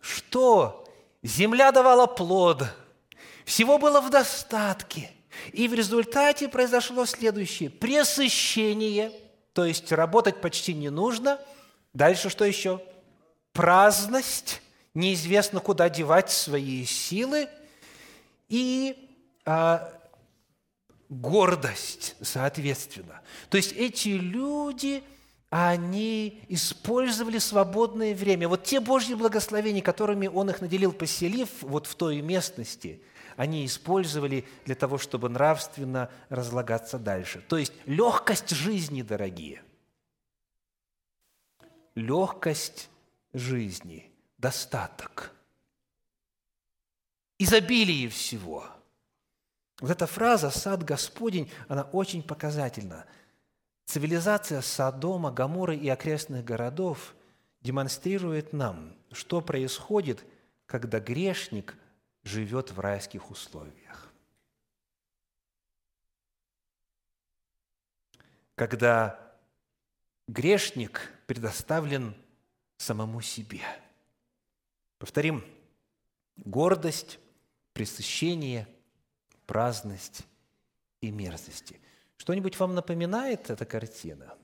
что 0.00 0.89
Земля 1.22 1.70
давала 1.70 2.06
плод, 2.06 2.64
всего 3.44 3.78
было 3.78 4.00
в 4.00 4.10
достатке. 4.10 5.10
И 5.52 5.68
в 5.68 5.74
результате 5.74 6.48
произошло 6.48 7.06
следующее. 7.06 7.70
Пресыщение, 7.70 9.12
то 9.52 9.64
есть 9.64 9.92
работать 9.92 10.40
почти 10.40 10.74
не 10.74 10.90
нужно. 10.90 11.38
Дальше 11.92 12.30
что 12.30 12.44
еще? 12.44 12.82
Праздность, 13.52 14.60
неизвестно, 14.94 15.60
куда 15.60 15.88
девать 15.88 16.30
свои 16.30 16.84
силы. 16.84 17.48
И 18.48 19.10
а, 19.44 19.92
гордость, 21.08 22.16
соответственно. 22.20 23.20
То 23.50 23.56
есть 23.56 23.72
эти 23.72 24.08
люди– 24.08 25.02
они 25.50 26.44
использовали 26.48 27.38
свободное 27.38 28.14
время. 28.14 28.48
Вот 28.48 28.62
те 28.62 28.78
Божьи 28.80 29.14
благословения, 29.14 29.82
которыми 29.82 30.28
Он 30.28 30.48
их 30.48 30.60
наделил, 30.60 30.92
поселив 30.92 31.48
вот 31.60 31.88
в 31.88 31.96
той 31.96 32.20
местности, 32.22 33.02
они 33.36 33.66
использовали 33.66 34.46
для 34.64 34.76
того, 34.76 34.96
чтобы 34.96 35.28
нравственно 35.28 36.08
разлагаться 36.28 36.98
дальше. 36.98 37.44
То 37.48 37.58
есть 37.58 37.72
легкость 37.84 38.50
жизни, 38.50 39.02
дорогие. 39.02 39.64
Легкость 41.96 42.88
жизни, 43.32 44.08
достаток, 44.38 45.32
изобилие 47.38 48.08
всего. 48.08 48.66
Вот 49.80 49.90
эта 49.90 50.06
фраза 50.06 50.50
«сад 50.50 50.84
Господень», 50.84 51.50
она 51.66 51.82
очень 51.82 52.22
показательна– 52.22 53.04
Цивилизация 53.90 54.60
Содома, 54.60 55.32
Гаморы 55.32 55.76
и 55.76 55.88
окрестных 55.88 56.44
городов 56.44 57.12
демонстрирует 57.60 58.52
нам, 58.52 58.96
что 59.10 59.40
происходит, 59.40 60.24
когда 60.66 61.00
грешник 61.00 61.76
живет 62.22 62.70
в 62.70 62.78
райских 62.78 63.32
условиях. 63.32 64.12
Когда 68.54 69.18
грешник 70.28 71.12
предоставлен 71.26 72.14
самому 72.76 73.20
себе. 73.20 73.62
Повторим, 74.98 75.44
гордость, 76.36 77.18
пресыщение, 77.72 78.68
праздность 79.46 80.22
и 81.00 81.10
мерзости– 81.10 81.80
что-нибудь 82.20 82.58
вам 82.58 82.74
напоминает 82.74 83.48
эта 83.48 83.64
картина? 83.64 84.36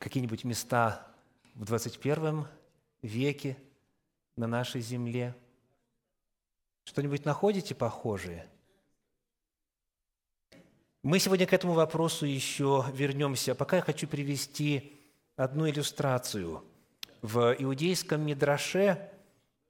Какие-нибудь 0.00 0.42
места 0.42 1.06
в 1.54 1.64
21 1.64 2.48
веке 3.00 3.56
на 4.34 4.48
нашей 4.48 4.80
земле? 4.80 5.36
Что-нибудь 6.82 7.24
находите 7.24 7.76
похожее? 7.76 8.48
Мы 11.04 11.20
сегодня 11.20 11.46
к 11.46 11.52
этому 11.52 11.74
вопросу 11.74 12.26
еще 12.26 12.84
вернемся. 12.92 13.54
Пока 13.54 13.76
я 13.76 13.82
хочу 13.82 14.08
привести 14.08 15.00
одну 15.36 15.70
иллюстрацию. 15.70 16.64
В 17.22 17.54
иудейском 17.56 18.20
Мидраше 18.26 19.12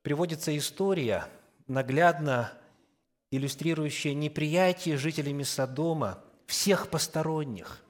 приводится 0.01 0.57
история, 0.57 1.29
наглядно 1.67 2.51
иллюстрирующая 3.37 4.15
неприятие 4.15 4.97
жителями 4.97 5.43
Содома 5.43 6.23
всех 6.47 6.89
посторонних 6.89 7.83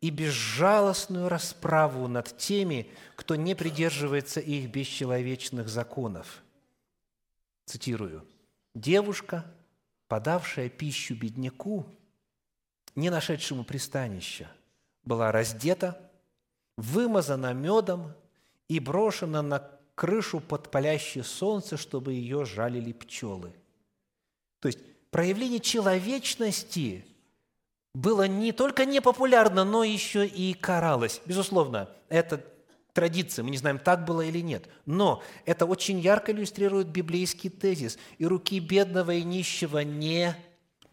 и 0.00 0.10
безжалостную 0.10 1.28
расправу 1.28 2.08
над 2.08 2.36
теми, 2.36 2.90
кто 3.14 3.36
не 3.36 3.54
придерживается 3.54 4.40
их 4.40 4.70
бесчеловечных 4.70 5.68
законов. 5.68 6.42
Цитирую. 7.66 8.26
«Девушка, 8.74 9.44
подавшая 10.08 10.68
пищу 10.68 11.14
бедняку, 11.14 11.86
не 12.96 13.10
нашедшему 13.10 13.64
пристанища, 13.64 14.50
была 15.04 15.30
раздета, 15.30 16.10
вымазана 16.76 17.52
медом 17.52 18.12
и 18.68 18.80
брошена 18.80 19.42
на 19.42 19.70
крышу 19.94 20.40
под 20.40 20.70
палящее 20.70 21.22
солнце, 21.22 21.76
чтобы 21.76 22.14
ее 22.14 22.44
жалили 22.44 22.92
пчелы. 22.92 23.52
То 24.62 24.68
есть 24.68 24.78
проявление 25.10 25.58
человечности 25.58 27.04
было 27.94 28.28
не 28.28 28.52
только 28.52 28.86
непопулярно, 28.86 29.64
но 29.64 29.82
еще 29.82 30.24
и 30.24 30.54
каралось. 30.54 31.20
Безусловно, 31.26 31.90
это 32.08 32.42
традиция, 32.92 33.42
мы 33.42 33.50
не 33.50 33.58
знаем, 33.58 33.80
так 33.80 34.04
было 34.04 34.20
или 34.20 34.38
нет. 34.38 34.68
Но 34.86 35.20
это 35.46 35.66
очень 35.66 35.98
ярко 35.98 36.30
иллюстрирует 36.30 36.86
библейский 36.86 37.50
тезис. 37.50 37.98
«И 38.18 38.24
руки 38.24 38.60
бедного 38.60 39.10
и 39.10 39.24
нищего 39.24 39.80
не 39.80 40.36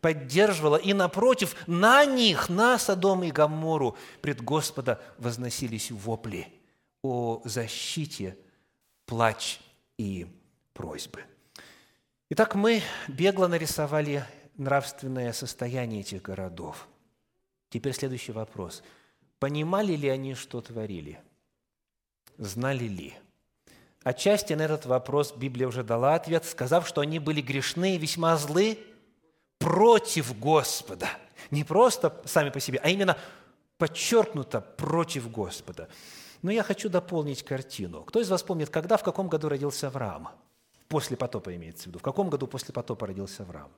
поддерживала, 0.01 0.77
и 0.77 0.93
напротив, 0.93 1.55
на 1.67 2.05
них, 2.05 2.49
на 2.49 2.79
Содом 2.79 3.23
и 3.23 3.29
Гамору 3.29 3.95
пред 4.21 4.41
Господа 4.41 4.99
возносились 5.19 5.91
вопли 5.91 6.47
о 7.03 7.41
защите, 7.45 8.35
плач 9.05 9.59
и 9.99 10.25
просьбы. 10.73 11.23
Итак, 12.31 12.53
мы 12.53 12.83
бегло 13.07 13.47
нарисовали 13.47 14.23
нравственное 14.55 15.33
состояние 15.33 16.01
этих 16.01 16.21
городов. 16.21 16.87
Теперь 17.69 17.93
следующий 17.93 18.31
вопрос. 18.31 18.83
Понимали 19.39 19.93
ли 19.93 20.07
они, 20.09 20.35
что 20.35 20.61
творили? 20.61 21.19
Знали 22.37 22.83
ли? 22.83 23.15
Отчасти 24.03 24.53
на 24.53 24.61
этот 24.61 24.85
вопрос 24.85 25.33
Библия 25.35 25.67
уже 25.67 25.83
дала 25.83 26.13
ответ, 26.13 26.45
сказав, 26.45 26.87
что 26.87 27.01
они 27.01 27.17
были 27.17 27.41
грешны 27.41 27.95
и 27.95 27.97
весьма 27.97 28.37
злы 28.37 28.77
против 29.57 30.37
Господа. 30.37 31.09
Не 31.49 31.63
просто 31.63 32.21
сами 32.25 32.51
по 32.51 32.59
себе, 32.59 32.79
а 32.83 32.89
именно 32.89 33.17
подчеркнуто 33.79 34.61
против 34.61 35.31
Господа. 35.31 35.89
Но 36.43 36.51
я 36.51 36.61
хочу 36.61 36.89
дополнить 36.89 37.41
картину. 37.41 38.03
Кто 38.03 38.21
из 38.21 38.29
вас 38.29 38.43
помнит, 38.43 38.69
когда, 38.69 38.97
в 38.97 39.03
каком 39.03 39.29
году 39.29 39.49
родился 39.49 39.87
Авраам? 39.87 40.29
После 40.89 41.15
потопа 41.15 41.55
имеется 41.55 41.83
в 41.83 41.85
виду. 41.87 41.99
В 41.99 42.01
каком 42.01 42.29
году 42.29 42.47
после 42.47 42.73
потопа 42.73 43.07
родился 43.07 43.43
Авраам? 43.43 43.71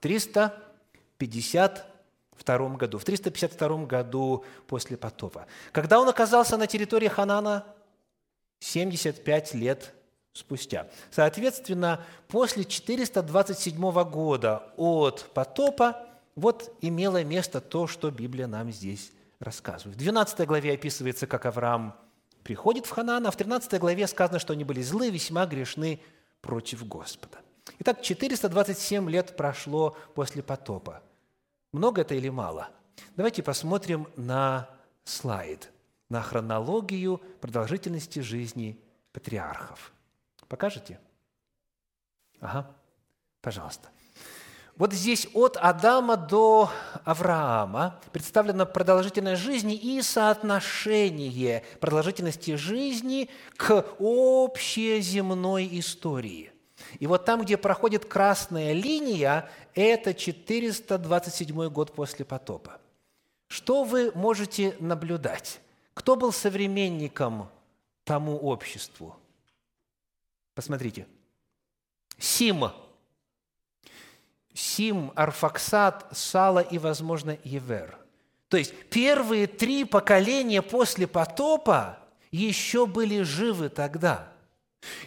352 0.00 2.68
году. 2.76 2.98
В 2.98 3.04
352 3.04 3.84
году 3.84 4.44
после 4.66 4.96
потопа. 4.96 5.46
Когда 5.70 6.00
он 6.00 6.08
оказался 6.08 6.56
на 6.56 6.66
территории 6.66 7.08
Ханана? 7.08 7.64
75 8.60 9.54
лет 9.54 9.92
спустя. 10.32 10.88
Соответственно, 11.10 12.02
после 12.28 12.64
427 12.64 14.04
года 14.04 14.62
от 14.76 15.28
потопа 15.34 16.06
вот 16.36 16.74
имело 16.80 17.22
место 17.22 17.60
то, 17.60 17.86
что 17.86 18.10
Библия 18.10 18.46
нам 18.46 18.72
здесь 18.72 19.12
рассказывает. 19.40 19.96
В 19.96 19.98
12 19.98 20.46
главе 20.46 20.72
описывается, 20.72 21.26
как 21.26 21.46
Авраам 21.46 21.94
приходит 22.42 22.86
в 22.86 22.90
Ханан, 22.90 23.26
а 23.26 23.30
в 23.30 23.36
13 23.36 23.80
главе 23.80 24.06
сказано, 24.06 24.38
что 24.38 24.52
они 24.52 24.64
были 24.64 24.82
злы, 24.82 25.10
весьма 25.10 25.46
грешны 25.46 26.00
против 26.44 26.86
Господа. 26.86 27.38
Итак, 27.78 28.02
427 28.02 29.08
лет 29.08 29.34
прошло 29.34 29.96
после 30.14 30.42
потопа. 30.42 31.02
Много 31.72 32.02
это 32.02 32.14
или 32.14 32.28
мало? 32.28 32.68
Давайте 33.16 33.42
посмотрим 33.42 34.06
на 34.16 34.68
слайд, 35.04 35.72
на 36.10 36.20
хронологию 36.20 37.16
продолжительности 37.40 38.18
жизни 38.18 38.78
патриархов. 39.12 39.94
Покажете? 40.46 41.00
Ага, 42.40 42.70
пожалуйста. 43.40 43.88
Вот 44.76 44.92
здесь 44.92 45.28
от 45.34 45.56
Адама 45.56 46.16
до 46.16 46.68
Авраама 47.04 48.00
представлена 48.10 48.66
продолжительность 48.66 49.40
жизни 49.40 49.76
и 49.76 50.02
соотношение 50.02 51.62
продолжительности 51.80 52.56
жизни 52.56 53.28
к 53.56 53.86
общей 54.00 55.00
земной 55.00 55.68
истории. 55.78 56.50
И 56.98 57.06
вот 57.06 57.24
там, 57.24 57.42
где 57.42 57.56
проходит 57.56 58.04
красная 58.04 58.72
линия, 58.72 59.48
это 59.74 60.12
427 60.12 61.68
год 61.68 61.92
после 61.92 62.24
потопа. 62.24 62.80
Что 63.46 63.84
вы 63.84 64.10
можете 64.16 64.76
наблюдать? 64.80 65.60
Кто 65.94 66.16
был 66.16 66.32
современником 66.32 67.48
тому 68.02 68.36
обществу? 68.36 69.14
Посмотрите. 70.56 71.06
Сима– 72.18 72.74
Сим, 74.54 75.12
Арфаксат, 75.16 76.06
Сала 76.12 76.60
и, 76.60 76.78
возможно, 76.78 77.36
Евер. 77.42 77.98
То 78.48 78.56
есть 78.56 78.72
первые 78.88 79.48
три 79.48 79.84
поколения 79.84 80.62
после 80.62 81.08
потопа 81.08 81.98
еще 82.30 82.86
были 82.86 83.22
живы 83.22 83.68
тогда. 83.68 84.28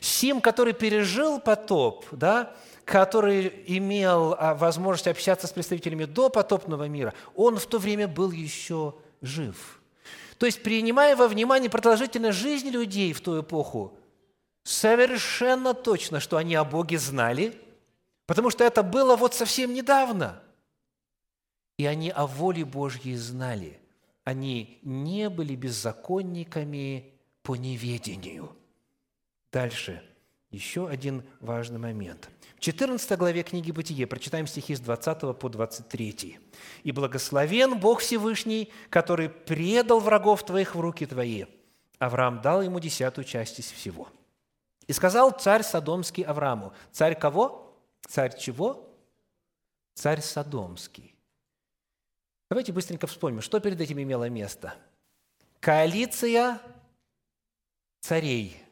Сим, 0.01 0.41
который 0.41 0.73
пережил 0.73 1.39
потоп, 1.39 2.05
да, 2.11 2.53
который 2.83 3.63
имел 3.67 4.35
а, 4.37 4.53
возможность 4.53 5.07
общаться 5.07 5.47
с 5.47 5.51
представителями 5.51 6.05
до 6.05 6.29
потопного 6.29 6.87
мира, 6.89 7.13
он 7.35 7.57
в 7.57 7.65
то 7.67 7.77
время 7.77 8.07
был 8.07 8.31
еще 8.31 8.95
жив. 9.21 9.81
То 10.37 10.45
есть, 10.45 10.61
принимая 10.61 11.15
во 11.15 11.27
внимание 11.27 11.69
продолжительность 11.69 12.37
жизни 12.37 12.69
людей 12.69 13.13
в 13.13 13.21
ту 13.21 13.39
эпоху, 13.41 13.97
совершенно 14.63 15.73
точно, 15.73 16.19
что 16.19 16.37
они 16.37 16.55
о 16.55 16.65
Боге 16.65 16.99
знали– 16.99 17.55
Потому 18.27 18.51
что 18.51 18.63
это 18.63 18.83
было 18.83 19.15
вот 19.15 19.33
совсем 19.33 19.73
недавно. 19.73 20.43
И 21.77 21.85
они 21.85 22.09
о 22.11 22.27
воле 22.27 22.65
Божьей 22.65 23.15
знали. 23.15 23.79
Они 24.23 24.79
не 24.83 25.29
были 25.29 25.55
беззаконниками 25.55 27.13
по 27.41 27.55
неведению. 27.55 28.51
Дальше. 29.51 30.03
Еще 30.51 30.87
один 30.87 31.23
важный 31.39 31.79
момент. 31.79 32.29
В 32.57 32.59
14 32.59 33.17
главе 33.17 33.43
книги 33.43 33.71
«Бытие» 33.71 34.07
прочитаем 34.07 34.47
стихи 34.47 34.75
с 34.75 34.79
20 34.79 35.37
по 35.37 35.49
23. 35.49 36.39
«И 36.83 36.91
благословен 36.91 37.79
Бог 37.79 37.99
Всевышний, 37.99 38.71
который 38.89 39.29
предал 39.29 39.99
врагов 39.99 40.45
твоих 40.45 40.75
в 40.75 40.79
руки 40.79 41.05
твои. 41.05 41.45
Авраам 41.99 42.41
дал 42.41 42.61
ему 42.61 42.79
десятую 42.79 43.25
часть 43.25 43.59
из 43.59 43.71
всего. 43.71 44.09
И 44.87 44.93
сказал 44.93 45.31
царь 45.31 45.63
Содомский 45.63 46.23
Аврааму». 46.23 46.73
Царь 46.91 47.15
кого? 47.15 47.66
Царь 48.07 48.37
чего? 48.37 48.89
Царь 49.93 50.21
Содомский. 50.21 51.13
Давайте 52.49 52.71
быстренько 52.71 53.07
вспомним, 53.07 53.41
что 53.41 53.59
перед 53.59 53.79
этим 53.81 54.01
имело 54.01 54.29
место. 54.29 54.73
Коалиция 55.59 56.61
царей 57.99 58.63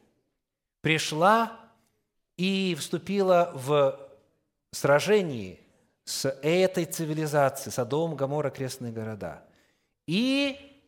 пришла 0.81 1.59
и 2.37 2.75
вступила 2.79 3.51
в 3.53 3.99
сражении 4.71 5.59
с 6.05 6.29
этой 6.29 6.85
цивилизацией, 6.85 7.73
Содом, 7.73 8.15
Гамора, 8.15 8.49
крестные 8.49 8.93
города. 8.93 9.43
И 10.07 10.81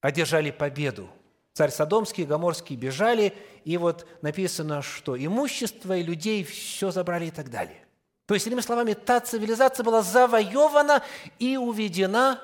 одержали 0.00 0.50
победу. 0.50 1.10
Царь 1.52 1.70
Содомский 1.70 2.24
и 2.24 2.26
Гоморский 2.26 2.76
бежали, 2.76 3.34
и 3.64 3.76
вот 3.76 4.06
написано, 4.22 4.82
что 4.82 5.16
имущество 5.16 5.96
и 5.96 6.02
людей 6.02 6.44
все 6.44 6.90
забрали 6.90 7.26
и 7.26 7.30
так 7.30 7.50
далее. 7.50 7.84
То 8.26 8.34
есть, 8.34 8.46
иными 8.46 8.60
словами, 8.60 8.92
та 8.94 9.20
цивилизация 9.20 9.82
была 9.82 10.02
завоевана 10.02 11.02
и 11.38 11.56
уведена 11.56 12.40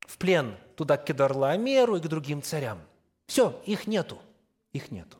в 0.00 0.16
плен 0.16 0.56
туда 0.74 0.96
к 0.96 1.04
Кедарлаомеру 1.04 1.96
и 1.96 2.00
к 2.00 2.08
другим 2.08 2.42
царям. 2.42 2.80
Все, 3.26 3.60
их 3.66 3.86
нету, 3.86 4.18
их 4.72 4.90
нету. 4.90 5.18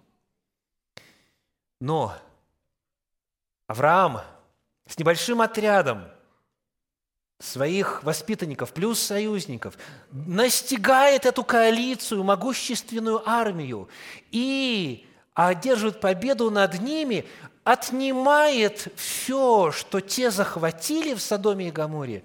Но 1.80 2.14
Авраам 3.66 4.20
с 4.86 4.98
небольшим 4.98 5.40
отрядом 5.40 6.04
своих 7.42 8.04
воспитанников 8.04 8.72
плюс 8.72 9.00
союзников 9.00 9.76
настигает 10.12 11.26
эту 11.26 11.42
коалицию, 11.42 12.22
могущественную 12.22 13.28
армию 13.28 13.88
и 14.30 15.04
одерживает 15.34 16.00
победу 16.00 16.50
над 16.50 16.80
ними, 16.80 17.26
отнимает 17.64 18.92
все, 18.96 19.72
что 19.72 20.00
те 20.00 20.30
захватили 20.30 21.14
в 21.14 21.20
Содоме 21.20 21.68
и 21.68 21.72
Гаморе. 21.72 22.24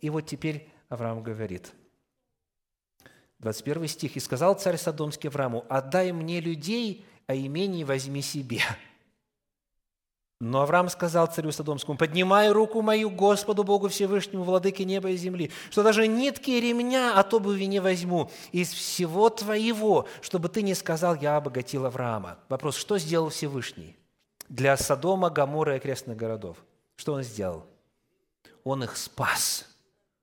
И 0.00 0.10
вот 0.10 0.26
теперь 0.26 0.68
Авраам 0.88 1.22
говорит, 1.22 1.72
21 3.40 3.88
стих, 3.88 4.16
«И 4.16 4.20
сказал 4.20 4.54
царь 4.54 4.76
Содомский 4.76 5.28
Аврааму, 5.28 5.64
отдай 5.68 6.12
мне 6.12 6.40
людей, 6.40 7.04
а 7.26 7.34
имение 7.34 7.84
возьми 7.84 8.22
себе». 8.22 8.60
Но 10.42 10.62
Авраам 10.62 10.88
сказал 10.88 11.28
царю 11.28 11.52
Содомскому, 11.52 11.96
«Поднимай 11.96 12.50
руку 12.50 12.82
мою 12.82 13.10
Господу 13.10 13.62
Богу 13.62 13.86
Всевышнему, 13.86 14.42
владыке 14.42 14.84
неба 14.84 15.10
и 15.10 15.16
земли, 15.16 15.52
что 15.70 15.84
даже 15.84 16.08
нитки 16.08 16.50
ремня 16.50 17.16
от 17.16 17.32
обуви 17.32 17.62
не 17.66 17.78
возьму 17.78 18.28
из 18.50 18.72
всего 18.72 19.30
твоего, 19.30 20.08
чтобы 20.20 20.48
ты 20.48 20.62
не 20.62 20.74
сказал, 20.74 21.14
я 21.14 21.36
обогатил 21.36 21.86
Авраама». 21.86 22.38
Вопрос, 22.48 22.74
что 22.74 22.98
сделал 22.98 23.28
Всевышний 23.28 23.96
для 24.48 24.76
Содома, 24.76 25.30
Гамора 25.30 25.74
и 25.74 25.76
окрестных 25.76 26.16
городов? 26.16 26.56
Что 26.96 27.12
он 27.12 27.22
сделал? 27.22 27.64
Он 28.64 28.82
их 28.82 28.96
спас– 28.96 29.68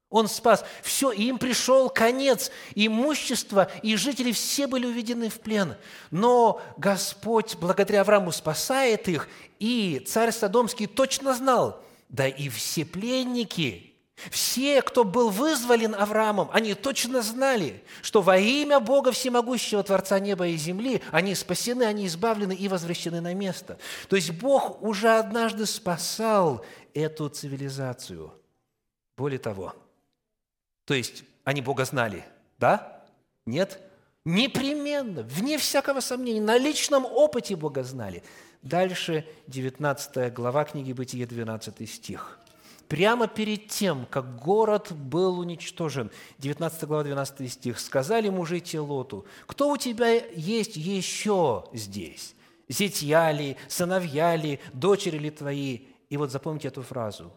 он 0.09 0.27
спас. 0.27 0.65
Все, 0.81 1.11
и 1.11 1.23
им 1.23 1.37
пришел 1.37 1.89
конец. 1.89 2.51
Имущество 2.75 3.69
и 3.83 3.95
жители 3.95 4.31
все 4.31 4.67
были 4.67 4.85
уведены 4.85 5.29
в 5.29 5.39
плен. 5.39 5.75
Но 6.11 6.61
Господь 6.77 7.55
благодаря 7.55 8.01
Аврааму 8.01 8.31
спасает 8.31 9.07
их, 9.07 9.27
и 9.59 10.03
царь 10.07 10.31
Содомский 10.31 10.87
точно 10.87 11.33
знал, 11.33 11.83
да 12.09 12.27
и 12.27 12.49
все 12.49 12.85
пленники, 12.85 13.89
все, 14.31 14.81
кто 14.81 15.03
был 15.03 15.29
вызволен 15.29 15.95
Авраамом, 15.95 16.49
они 16.51 16.73
точно 16.73 17.21
знали, 17.21 17.83
что 18.01 18.21
во 18.21 18.37
имя 18.37 18.79
Бога 18.79 19.11
Всемогущего, 19.11 19.83
Творца 19.83 20.19
неба 20.19 20.47
и 20.47 20.57
земли, 20.57 21.01
они 21.11 21.35
спасены, 21.35 21.83
они 21.83 22.07
избавлены 22.07 22.53
и 22.53 22.67
возвращены 22.67 23.21
на 23.21 23.33
место. 23.33 23.77
То 24.09 24.15
есть 24.15 24.31
Бог 24.31 24.81
уже 24.81 25.09
однажды 25.17 25.65
спасал 25.65 26.65
эту 26.93 27.29
цивилизацию. 27.29 28.33
Более 29.15 29.39
того, 29.39 29.73
то 30.89 30.93
есть 30.93 31.23
они 31.45 31.61
Бога 31.61 31.85
знали, 31.85 32.25
да? 32.57 33.01
Нет? 33.45 33.79
Непременно, 34.25 35.23
вне 35.23 35.57
всякого 35.57 36.01
сомнения, 36.01 36.41
на 36.41 36.57
личном 36.57 37.05
опыте 37.05 37.55
Бога 37.55 37.83
знали– 37.83 38.21
Дальше 38.61 39.25
19 39.47 40.33
глава 40.33 40.65
книги 40.65 40.91
Бытия, 40.91 41.25
12 41.25 41.89
стих. 41.89 42.39
Прямо 42.89 43.27
перед 43.27 43.67
тем, 43.67 44.05
как 44.09 44.37
город 44.37 44.91
был 44.91 45.39
уничтожен, 45.39 46.11
19 46.39 46.83
глава, 46.85 47.03
12 47.03 47.51
стих, 47.51 47.79
сказали 47.79 48.27
мужи 48.29 48.59
Телоту, 48.59 49.25
кто 49.45 49.69
у 49.69 49.77
тебя 49.77 50.09
есть 50.35 50.75
еще 50.75 51.65
здесь? 51.71 52.35
Зятья 52.67 53.31
ли, 53.31 53.55
сыновья 53.67 54.35
ли, 54.35 54.59
дочери 54.73 55.17
ли 55.17 55.29
твои? 55.29 55.81
И 56.09 56.17
вот 56.17 56.31
запомните 56.31 56.67
эту 56.67 56.81
фразу. 56.81 57.31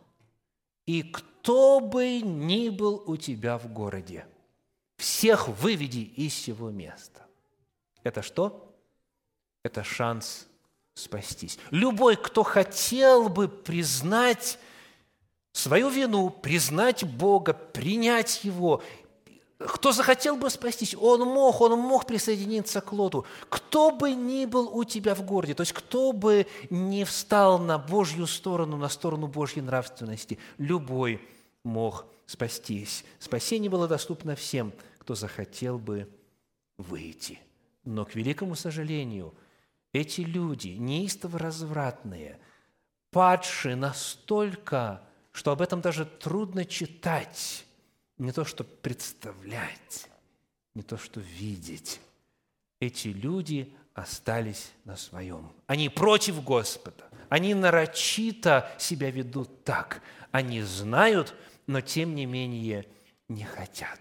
«И 0.87 1.03
кто 1.03 1.81
бы 1.81 2.21
ни 2.21 2.68
был 2.68 3.03
у 3.07 3.16
тебя 3.16 3.59
в 3.59 3.73
городе, 3.73 4.27
всех 4.97 5.49
выведи 5.49 6.01
из 6.16 6.35
сего 6.35 6.71
места». 6.71 7.23
это 8.03 8.23
что? 8.23 8.75
Это 9.62 9.85
шанс 9.85 10.49
спастись. 10.95 11.59
Любой, 11.71 12.16
кто 12.16 12.42
хотел 12.42 13.29
бы 13.29 13.49
признать 13.49 14.59
свою 15.53 15.88
вину, 15.88 16.31
признать 16.31 17.05
Бога, 17.05 17.53
принять 17.53 18.45
Его, 18.45 18.83
кто 19.66 19.92
захотел 19.92 20.37
бы 20.37 20.51
спастись, 20.51 20.94
он 20.94 21.20
мог, 21.22 21.61
он 21.61 21.79
мог 21.79 22.07
присоединиться 22.07 22.81
к 22.81 22.92
Лоту. 22.92 23.25
Кто 23.48 23.90
бы 23.90 24.12
ни 24.12 24.44
был 24.44 24.68
у 24.75 24.85
тебя 24.85 25.14
в 25.14 25.22
городе, 25.25 25.55
то 25.55 25.62
есть 25.62 25.72
кто 25.72 26.12
бы 26.12 26.46
не 26.70 27.05
встал 27.05 27.59
на 27.59 27.79
Божью 27.79 28.27
сторону, 28.27 28.77
на 28.77 28.88
сторону 28.88 29.27
Божьей 29.27 29.62
нравственности, 29.62 30.38
любой 30.59 31.20
мог 31.64 32.07
спастись. 32.27 33.05
Спасение 33.18 33.70
было 33.70 33.88
доступно 33.88 34.37
всем, 34.37 34.72
кто 34.98 35.14
захотел 35.14 35.79
бы 35.79 36.09
выйти. 36.79 37.38
Но, 37.85 38.05
к 38.05 38.14
великому 38.14 38.55
сожалению, 38.55 39.35
эти 39.92 40.22
люди, 40.22 40.68
неистово 40.68 41.38
развратные, 41.38 42.38
падшие 43.11 43.77
настолько, 43.77 45.03
что 45.33 45.53
об 45.53 45.61
этом 45.61 45.81
даже 45.81 46.05
трудно 46.05 46.64
читать, 46.64 47.66
не 48.22 48.30
то 48.30 48.44
что 48.44 48.62
представлять, 48.62 50.06
не 50.74 50.82
то 50.82 50.96
что 50.96 51.20
видеть. 51.20 52.00
Эти 52.80 53.08
люди 53.08 53.74
остались 53.94 54.72
на 54.85 54.96
своем. 54.96 55.52
Они 55.66 55.88
против 55.88 56.42
Господа. 56.44 57.04
Они 57.28 57.52
нарочито 57.54 58.70
себя 58.78 59.11
ведут 59.11 59.64
так. 59.64 60.02
Они 60.30 60.62
знают, 60.62 61.35
но 61.66 61.80
тем 61.80 62.14
не 62.14 62.26
менее 62.26 62.87
не 63.28 63.44
хотят. 63.44 63.98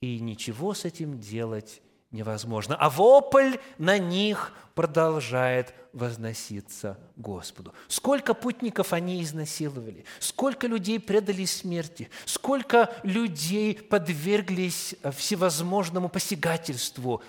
И 0.00 0.18
ничего 0.18 0.74
с 0.74 0.84
этим 0.84 1.20
делать 1.20 1.80
невозможно. 2.10 2.76
А 2.76 2.90
вопль 2.90 3.58
на 3.78 3.98
них 3.98 4.52
продолжает 4.74 5.74
возноситься 5.94 6.98
Господу. 7.16 7.72
Сколько 7.88 8.34
путников 8.34 8.92
они 8.92 9.22
изнасиловали, 9.22 10.04
сколько 10.18 10.66
людей 10.66 11.00
предали 11.00 11.44
смерти, 11.46 12.10
сколько 12.26 12.94
людей 13.02 13.76
подверглись 13.76 14.96
всевозможному 15.16 16.08
посягательству 16.08 17.22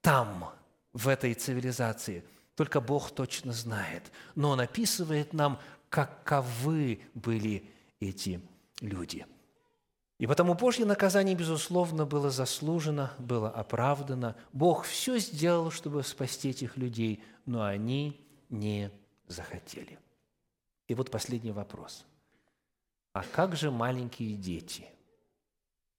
там, 0.00 0.52
в 0.92 1.08
этой 1.08 1.34
цивилизации. 1.34 2.24
Только 2.56 2.80
Бог 2.80 3.12
точно 3.12 3.52
знает. 3.52 4.10
Но 4.34 4.50
Он 4.50 4.60
описывает 4.60 5.32
нам, 5.32 5.58
каковы 5.88 7.00
были 7.14 7.64
эти 8.00 8.40
люди– 8.80 9.26
и 10.20 10.26
потому 10.26 10.52
Божье 10.52 10.84
наказание, 10.84 11.34
безусловно, 11.34 12.04
было 12.04 12.28
заслужено, 12.28 13.10
было 13.18 13.48
оправдано. 13.48 14.36
Бог 14.52 14.84
все 14.84 15.16
сделал, 15.16 15.70
чтобы 15.70 16.02
спасти 16.02 16.50
этих 16.50 16.76
людей, 16.76 17.24
но 17.46 17.64
они 17.64 18.20
не 18.50 18.90
захотели. 19.28 19.98
И 20.88 20.94
вот 20.94 21.10
последний 21.10 21.52
вопрос. 21.52 22.04
А 23.14 23.22
как 23.22 23.56
же 23.56 23.70
маленькие 23.70 24.36
дети? 24.36 24.84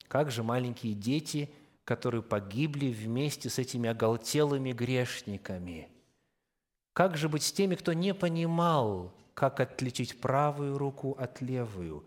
Как 0.08 0.30
же 0.30 0.44
маленькие 0.44 0.94
дети, 0.94 1.52
которые 1.84 2.22
погибли 2.22 2.92
вместе 2.92 3.50
с 3.50 3.58
этими 3.58 3.90
оголтелыми 3.90 4.72
грешниками? 4.72 5.90
Как 6.94 7.18
же 7.18 7.28
быть 7.28 7.42
с 7.42 7.52
теми, 7.52 7.74
кто 7.74 7.94
не 7.94 8.14
понимал, 8.14 9.16
как 9.34 9.60
отличить 9.60 10.22
правую 10.22 10.78
руку 10.78 11.18
от 11.18 11.42
левую? 11.42 12.06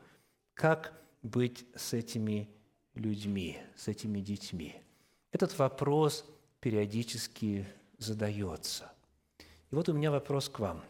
Как 0.55 0.93
быть 1.25 1.67
с 1.75 1.93
этими 1.95 2.49
людьми, 2.95 3.59
с 3.75 3.89
этими 3.89 4.21
детьми? 4.21 4.77
Этот 5.33 5.59
вопрос 5.59 6.25
периодически 6.61 7.67
задается. 7.99 8.93
И 9.71 9.75
вот 9.75 9.89
у 9.89 9.93
меня 9.93 10.13
вопрос 10.13 10.49
к 10.49 10.61
вам. 10.61 10.85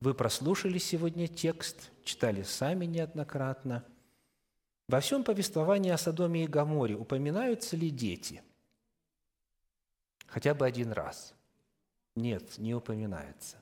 Вы 0.00 0.14
прослушали 0.14 0.78
сегодня 0.78 1.28
текст, 1.28 1.90
читали 2.04 2.42
сами 2.42 2.86
неоднократно. 2.86 3.84
Во 4.88 5.00
всем 5.00 5.24
повествовании 5.24 5.90
о 5.90 5.98
Содоме 5.98 6.44
и 6.44 6.46
Гаморе 6.46 6.94
упоминаются 6.94 7.76
ли 7.76 7.90
дети? 7.90 8.42
Хотя 10.26 10.54
бы 10.54 10.66
один 10.66 10.92
раз. 10.92 11.34
Нет, 12.14 12.58
не 12.58 12.74
упоминается. 12.74 13.56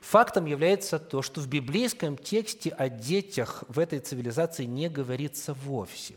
Фактом 0.00 0.46
является 0.46 0.98
то, 0.98 1.22
что 1.22 1.40
в 1.40 1.48
библейском 1.48 2.16
тексте 2.16 2.70
о 2.70 2.88
детях 2.88 3.64
в 3.68 3.78
этой 3.78 3.98
цивилизации 3.98 4.64
не 4.64 4.88
говорится 4.88 5.54
вовсе. 5.54 6.14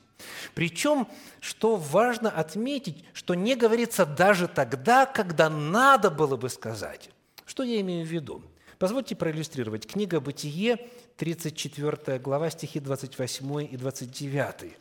Причем, 0.54 1.08
что 1.40 1.76
важно 1.76 2.30
отметить, 2.30 3.04
что 3.14 3.34
не 3.34 3.56
говорится 3.56 4.06
даже 4.06 4.48
тогда, 4.48 5.06
когда 5.06 5.50
надо 5.50 6.10
было 6.10 6.36
бы 6.36 6.50
сказать. 6.50 7.10
Что 7.46 7.64
я 7.64 7.80
имею 7.82 8.06
в 8.06 8.10
виду? 8.10 8.44
Позвольте 8.78 9.16
проиллюстрировать. 9.16 9.88
Книга 9.88 10.20
«Бытие», 10.20 10.90
34 11.18 12.20
глава, 12.20 12.50
стихи 12.50 12.80
28 12.80 13.68
и 13.70 13.76
29. 13.76 14.74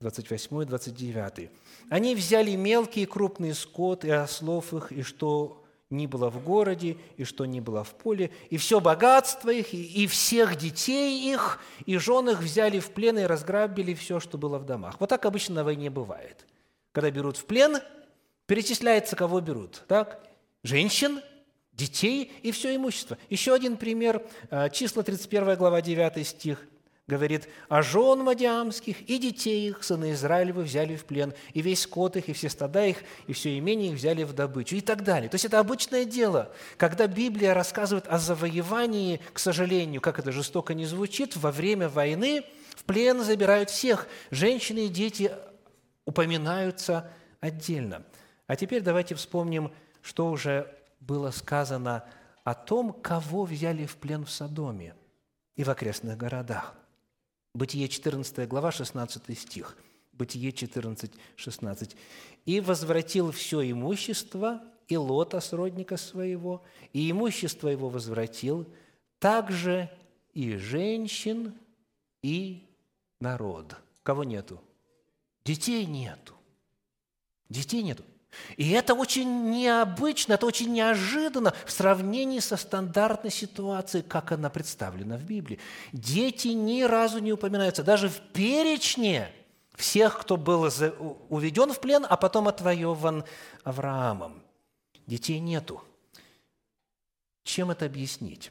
28 0.00 0.62
и 0.62 0.64
29. 0.66 1.50
«Они 1.88 2.14
взяли 2.14 2.54
мелкий 2.56 3.02
и 3.02 3.06
крупный 3.06 3.54
скот, 3.54 4.04
и 4.04 4.10
ослов 4.10 4.74
их, 4.74 4.92
и 4.92 5.02
что 5.02 5.61
ни 5.92 6.06
было 6.06 6.30
в 6.30 6.42
городе, 6.42 6.96
и 7.16 7.24
что 7.24 7.44
ни 7.44 7.60
было 7.60 7.84
в 7.84 7.90
поле, 7.90 8.30
и 8.50 8.56
все 8.56 8.80
богатство 8.80 9.50
их, 9.50 9.72
и, 9.72 10.06
всех 10.06 10.56
детей 10.56 11.32
их, 11.32 11.60
и 11.86 11.96
жен 11.98 12.30
их 12.30 12.40
взяли 12.40 12.80
в 12.80 12.90
плен 12.90 13.18
и 13.18 13.22
разграбили 13.22 13.94
все, 13.94 14.18
что 14.18 14.38
было 14.38 14.58
в 14.58 14.64
домах. 14.64 14.96
Вот 14.98 15.10
так 15.10 15.24
обычно 15.26 15.56
на 15.56 15.64
войне 15.64 15.90
бывает. 15.90 16.46
Когда 16.92 17.10
берут 17.10 17.36
в 17.36 17.44
плен, 17.44 17.78
перечисляется, 18.46 19.14
кого 19.14 19.40
берут. 19.40 19.84
Так? 19.86 20.26
Женщин, 20.62 21.20
детей 21.72 22.32
и 22.42 22.50
все 22.52 22.74
имущество. 22.74 23.18
Еще 23.30 23.54
один 23.54 23.76
пример, 23.76 24.22
а, 24.50 24.68
числа 24.68 25.02
31 25.02 25.56
глава 25.56 25.80
9 25.80 26.26
стих 26.26 26.66
говорит, 27.12 27.48
«А 27.68 27.82
жен 27.82 28.20
Мадиамских 28.20 29.02
и 29.02 29.18
детей 29.18 29.68
их, 29.68 29.84
сыны 29.84 30.12
Израилевы, 30.12 30.62
взяли 30.62 30.96
в 30.96 31.04
плен, 31.04 31.34
и 31.52 31.60
весь 31.60 31.82
скот 31.82 32.16
их, 32.16 32.28
и 32.28 32.32
все 32.32 32.48
стада 32.48 32.86
их, 32.86 32.98
и 33.26 33.32
все 33.32 33.58
имение 33.58 33.90
их 33.90 33.98
взяли 33.98 34.24
в 34.24 34.32
добычу», 34.32 34.76
и 34.76 34.80
так 34.80 35.04
далее. 35.04 35.28
То 35.28 35.34
есть 35.34 35.44
это 35.44 35.58
обычное 35.58 36.04
дело. 36.04 36.50
Когда 36.78 37.06
Библия 37.06 37.52
рассказывает 37.52 38.06
о 38.08 38.18
завоевании, 38.18 39.20
к 39.32 39.38
сожалению, 39.38 40.00
как 40.00 40.18
это 40.18 40.32
жестоко 40.32 40.72
не 40.74 40.86
звучит, 40.86 41.36
во 41.36 41.52
время 41.52 41.88
войны 41.88 42.44
в 42.74 42.84
плен 42.84 43.22
забирают 43.22 43.70
всех. 43.70 44.08
Женщины 44.30 44.86
и 44.86 44.88
дети 44.88 45.30
упоминаются 46.06 47.10
отдельно. 47.40 48.02
А 48.46 48.56
теперь 48.56 48.82
давайте 48.82 49.14
вспомним, 49.14 49.70
что 50.00 50.30
уже 50.30 50.74
было 51.00 51.30
сказано 51.30 52.04
о 52.44 52.54
том, 52.54 52.92
кого 52.92 53.44
взяли 53.44 53.86
в 53.86 53.96
плен 53.96 54.24
в 54.24 54.30
Содоме 54.30 54.94
и 55.56 55.64
в 55.64 55.70
окрестных 55.70 56.16
городах. 56.16 56.74
Бытие 57.54 57.88
14 57.88 58.48
глава, 58.48 58.72
16 58.72 59.38
стих. 59.38 59.76
Бытие 60.12 60.52
14, 60.52 61.12
16. 61.36 61.96
«И 62.46 62.60
возвратил 62.60 63.30
все 63.30 63.70
имущество, 63.70 64.62
и 64.88 64.96
Лота, 64.96 65.40
сродника 65.40 65.96
своего, 65.96 66.62
и 66.92 67.10
имущество 67.10 67.68
его 67.68 67.88
возвратил, 67.88 68.66
также 69.18 69.90
и 70.34 70.56
женщин, 70.56 71.54
и 72.22 72.66
народ». 73.20 73.76
Кого 74.02 74.24
нету? 74.24 74.60
Детей 75.44 75.86
нету. 75.86 76.34
Детей 77.48 77.82
нету. 77.82 78.04
И 78.56 78.70
это 78.70 78.94
очень 78.94 79.50
необычно, 79.50 80.34
это 80.34 80.46
очень 80.46 80.72
неожиданно 80.72 81.52
в 81.66 81.70
сравнении 81.70 82.38
со 82.38 82.56
стандартной 82.56 83.30
ситуацией, 83.30 84.02
как 84.02 84.32
она 84.32 84.50
представлена 84.50 85.16
в 85.16 85.24
Библии. 85.24 85.58
Дети 85.92 86.48
ни 86.48 86.82
разу 86.82 87.18
не 87.18 87.32
упоминаются, 87.32 87.82
даже 87.82 88.08
в 88.08 88.20
перечне 88.32 89.30
всех, 89.74 90.18
кто 90.18 90.36
был 90.36 90.62
уведен 91.28 91.72
в 91.72 91.80
плен, 91.80 92.06
а 92.08 92.16
потом 92.16 92.48
отвоеван 92.48 93.24
Авраамом. 93.64 94.42
Детей 95.06 95.38
нету. 95.38 95.82
Чем 97.44 97.70
это 97.70 97.86
объяснить? 97.86 98.50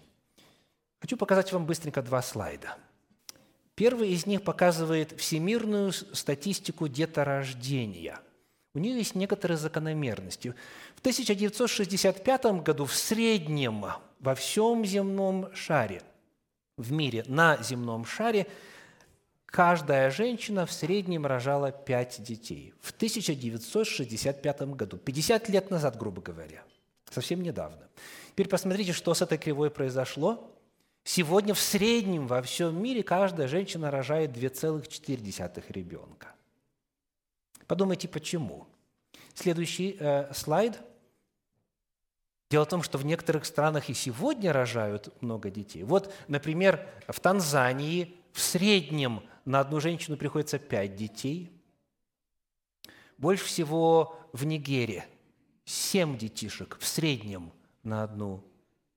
Хочу 0.99 1.17
показать 1.17 1.51
вам 1.51 1.65
быстренько 1.65 2.01
два 2.01 2.21
слайда. 2.21 2.77
Первый 3.73 4.09
из 4.09 4.27
них 4.27 4.43
показывает 4.43 5.19
всемирную 5.19 5.91
статистику 5.91 6.87
деторождения– 6.87 8.19
у 8.73 8.79
нее 8.79 8.97
есть 8.97 9.15
некоторые 9.15 9.57
закономерности. 9.57 10.55
В 10.95 10.99
1965 10.99 12.45
году 12.63 12.85
в 12.85 12.95
среднем 12.95 13.85
во 14.19 14.35
всем 14.35 14.85
земном 14.85 15.53
шаре, 15.53 16.01
в 16.77 16.91
мире, 16.91 17.25
на 17.27 17.61
земном 17.61 18.05
шаре, 18.05 18.47
каждая 19.45 20.09
женщина 20.09 20.65
в 20.65 20.71
среднем 20.71 21.25
рожала 21.25 21.71
5 21.71 22.23
детей. 22.23 22.73
В 22.79 22.91
1965 22.91 24.61
году, 24.61 24.97
50 24.97 25.49
лет 25.49 25.69
назад, 25.69 25.97
грубо 25.97 26.21
говоря, 26.21 26.63
совсем 27.09 27.41
недавно. 27.41 27.89
Теперь 28.29 28.47
посмотрите, 28.47 28.93
что 28.93 29.13
с 29.13 29.21
этой 29.21 29.37
кривой 29.37 29.69
произошло. 29.69 30.49
Сегодня 31.03 31.53
в 31.53 31.59
среднем 31.59 32.27
во 32.27 32.41
всем 32.41 32.81
мире 32.81 33.03
каждая 33.03 33.47
женщина 33.49 33.91
рожает 33.91 34.31
2,4 34.31 35.63
ребенка. 35.69 36.35
Подумайте, 37.71 38.09
почему. 38.09 38.67
Следующий 39.33 39.95
э, 39.97 40.33
слайд. 40.33 40.77
Дело 42.49 42.65
в 42.65 42.67
том, 42.67 42.83
что 42.83 42.97
в 42.97 43.05
некоторых 43.05 43.45
странах 43.45 43.89
и 43.89 43.93
сегодня 43.93 44.51
рожают 44.51 45.07
много 45.21 45.49
детей. 45.49 45.83
Вот, 45.83 46.13
например, 46.27 46.85
в 47.07 47.17
Танзании 47.21 48.13
в 48.33 48.41
среднем 48.41 49.23
на 49.45 49.61
одну 49.61 49.79
женщину 49.79 50.17
приходится 50.17 50.59
пять 50.59 50.97
детей. 50.97 51.49
Больше 53.17 53.45
всего 53.45 54.19
в 54.33 54.43
Нигерии 54.43 55.05
семь 55.63 56.17
детишек 56.17 56.77
в 56.77 56.85
среднем 56.85 57.53
на 57.83 58.03
одну 58.03 58.43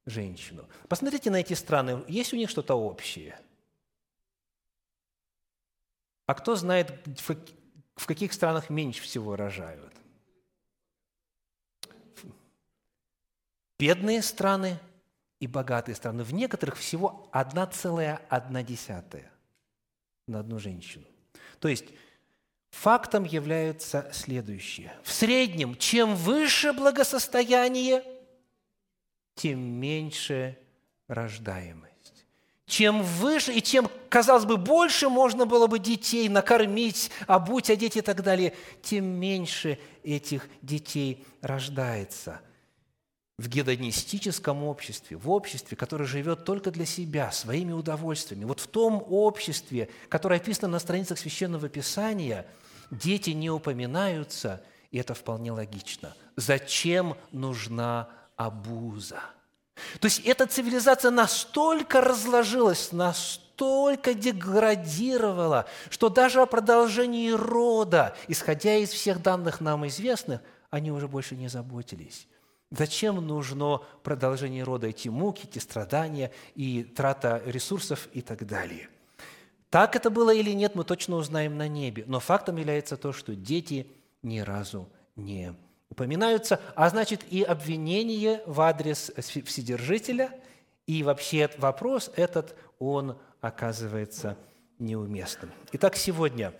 женщину. 0.04 0.66
Посмотрите 0.88 1.30
на 1.30 1.36
эти 1.36 1.54
страны, 1.54 2.02
есть 2.08 2.32
у 2.32 2.36
них 2.36 2.50
что-то 2.50 2.74
общее? 2.74 3.38
А 6.26 6.34
кто 6.34 6.56
знает, 6.56 6.92
в 7.96 8.06
каких 8.06 8.32
странах 8.32 8.70
меньше 8.70 9.02
всего 9.02 9.36
рожают? 9.36 9.92
Бедные 13.78 14.22
страны 14.22 14.78
и 15.40 15.46
богатые 15.46 15.94
страны. 15.94 16.24
В 16.24 16.32
некоторых 16.32 16.76
всего 16.76 17.28
1,1 17.32 19.24
на 20.26 20.40
одну 20.40 20.58
женщину. 20.58 21.04
То 21.58 21.68
есть 21.68 21.86
фактом 22.70 23.24
является 23.24 24.10
следующее. 24.12 24.96
В 25.02 25.12
среднем, 25.12 25.76
чем 25.76 26.14
выше 26.14 26.72
благосостояние, 26.72 28.04
тем 29.34 29.60
меньше 29.60 30.58
рождаемость. 31.08 31.93
Чем 32.66 33.02
выше 33.02 33.52
и 33.52 33.62
чем, 33.62 33.90
казалось 34.08 34.46
бы, 34.46 34.56
больше 34.56 35.08
можно 35.08 35.44
было 35.44 35.66
бы 35.66 35.78
детей 35.78 36.28
накормить, 36.28 37.10
обуть, 37.26 37.68
одеть 37.70 37.96
и 37.96 38.00
так 38.00 38.22
далее, 38.22 38.54
тем 38.82 39.04
меньше 39.04 39.78
этих 40.02 40.48
детей 40.62 41.26
рождается– 41.42 42.40
в 43.36 43.48
гедонистическом 43.48 44.62
обществе, 44.62 45.16
в 45.16 45.28
обществе, 45.30 45.76
которое 45.76 46.04
живет 46.04 46.44
только 46.44 46.70
для 46.70 46.86
себя, 46.86 47.32
своими 47.32 47.72
удовольствиями, 47.72 48.44
вот 48.44 48.60
в 48.60 48.68
том 48.68 49.04
обществе, 49.08 49.88
которое 50.08 50.36
описано 50.36 50.68
на 50.68 50.78
страницах 50.78 51.18
Священного 51.18 51.68
Писания, 51.68 52.46
дети 52.90 53.30
не 53.30 53.50
упоминаются, 53.50 54.62
и 54.92 54.98
это 54.98 55.14
вполне 55.14 55.50
логично. 55.50 56.14
Зачем 56.36 57.16
нужна 57.32 58.08
обуза? 58.36 59.20
То 60.00 60.06
есть 60.06 60.20
эта 60.20 60.46
цивилизация 60.46 61.10
настолько 61.10 62.00
разложилась, 62.00 62.92
настолько 62.92 64.14
деградировала, 64.14 65.66
что 65.90 66.08
даже 66.08 66.40
о 66.40 66.46
продолжении 66.46 67.30
рода, 67.30 68.16
исходя 68.28 68.76
из 68.76 68.90
всех 68.90 69.22
данных 69.22 69.60
нам 69.60 69.86
известных, 69.86 70.40
они 70.70 70.90
уже 70.92 71.08
больше 71.08 71.36
не 71.36 71.48
заботились. 71.48 72.26
Зачем 72.70 73.16
нужно 73.24 73.82
продолжение 74.02 74.64
рода, 74.64 74.88
эти 74.88 75.08
муки, 75.08 75.46
эти 75.48 75.58
страдания 75.58 76.32
и 76.54 76.82
трата 76.82 77.42
ресурсов 77.46 78.08
и 78.12 78.20
так 78.20 78.46
далее? 78.46 78.88
Так 79.70 79.96
это 79.96 80.10
было 80.10 80.32
или 80.32 80.50
нет, 80.50 80.74
мы 80.74 80.84
точно 80.84 81.16
узнаем 81.16 81.56
на 81.56 81.68
небе. 81.68 82.04
Но 82.06 82.20
фактом 82.20 82.56
является 82.56 82.96
то, 82.96 83.12
что 83.12 83.34
дети 83.34 83.88
ни 84.22 84.38
разу 84.40 84.88
не 85.16 85.54
упоминаются, 85.90 86.60
а 86.74 86.88
значит 86.88 87.24
и 87.30 87.42
обвинение 87.42 88.42
в 88.46 88.60
адрес 88.60 89.12
Вседержителя, 89.16 90.30
и 90.86 91.02
вообще 91.02 91.50
вопрос 91.58 92.10
этот, 92.16 92.56
он 92.78 93.18
оказывается 93.40 94.36
неуместным. 94.78 95.50
Итак, 95.72 95.96
сегодня 95.96 96.52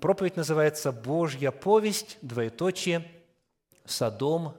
проповедь 0.00 0.36
называется 0.36 0.92
«Божья 0.92 1.50
повесть», 1.50 2.18
двоеточие, 2.22 3.10
Содом, 3.84 4.54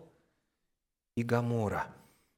и 1.15 1.23
Гамора. 1.23 1.87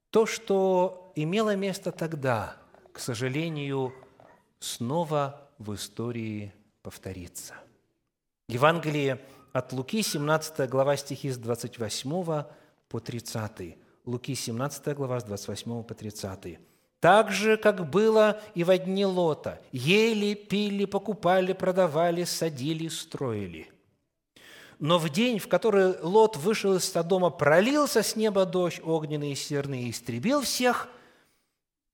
То, 0.09 0.25
что 0.25 1.11
имело 1.15 1.55
место 1.55 1.91
тогда, 1.91 2.57
к 2.91 2.99
сожалению, 2.99 3.93
снова 4.59 5.49
в 5.57 5.73
истории 5.73 6.53
повторится. 6.81 7.55
Евангелие 8.47 9.19
от 9.55 9.71
Луки, 9.71 10.01
17 10.01 10.69
глава 10.69 10.97
стихи 10.97 11.31
с 11.31 11.37
28 11.37 12.43
по 12.89 12.99
30. 12.99 13.77
Луки, 14.05 14.35
17 14.35 14.93
глава, 14.95 15.21
с 15.21 15.23
28 15.23 15.83
по 15.83 15.93
30. 15.93 16.59
«Так 16.99 17.31
же, 17.31 17.55
как 17.55 17.89
было 17.89 18.41
и 18.53 18.65
в 18.65 18.77
дни 18.77 19.05
Лота, 19.05 19.61
ели, 19.71 20.33
пили, 20.33 20.83
покупали, 20.85 21.53
продавали, 21.53 22.25
садили, 22.25 22.89
строили– 22.89 23.71
но 24.79 24.99
в 24.99 25.09
день, 25.09 25.39
в 25.39 25.47
который 25.47 25.97
Лот 26.01 26.35
вышел 26.35 26.75
из 26.75 26.83
Содома, 26.83 27.29
пролился 27.29 28.03
с 28.03 28.17
неба 28.17 28.45
дождь 28.45 28.81
огненный 28.83 29.31
и 29.31 29.35
серный 29.35 29.83
и 29.83 29.91
истребил 29.91 30.41
всех, 30.41 30.89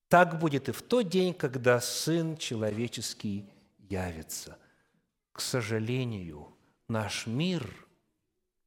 так 0.08 0.40
будет 0.40 0.68
и 0.68 0.72
в 0.72 0.82
тот 0.82 1.08
день, 1.08 1.36
когда 1.36 1.80
Сын 1.80 2.36
Человеческий 2.38 3.46
явится. 3.78 4.58
К 5.32 5.40
сожалению, 5.42 6.51
наш 6.92 7.28
мир 7.28 7.68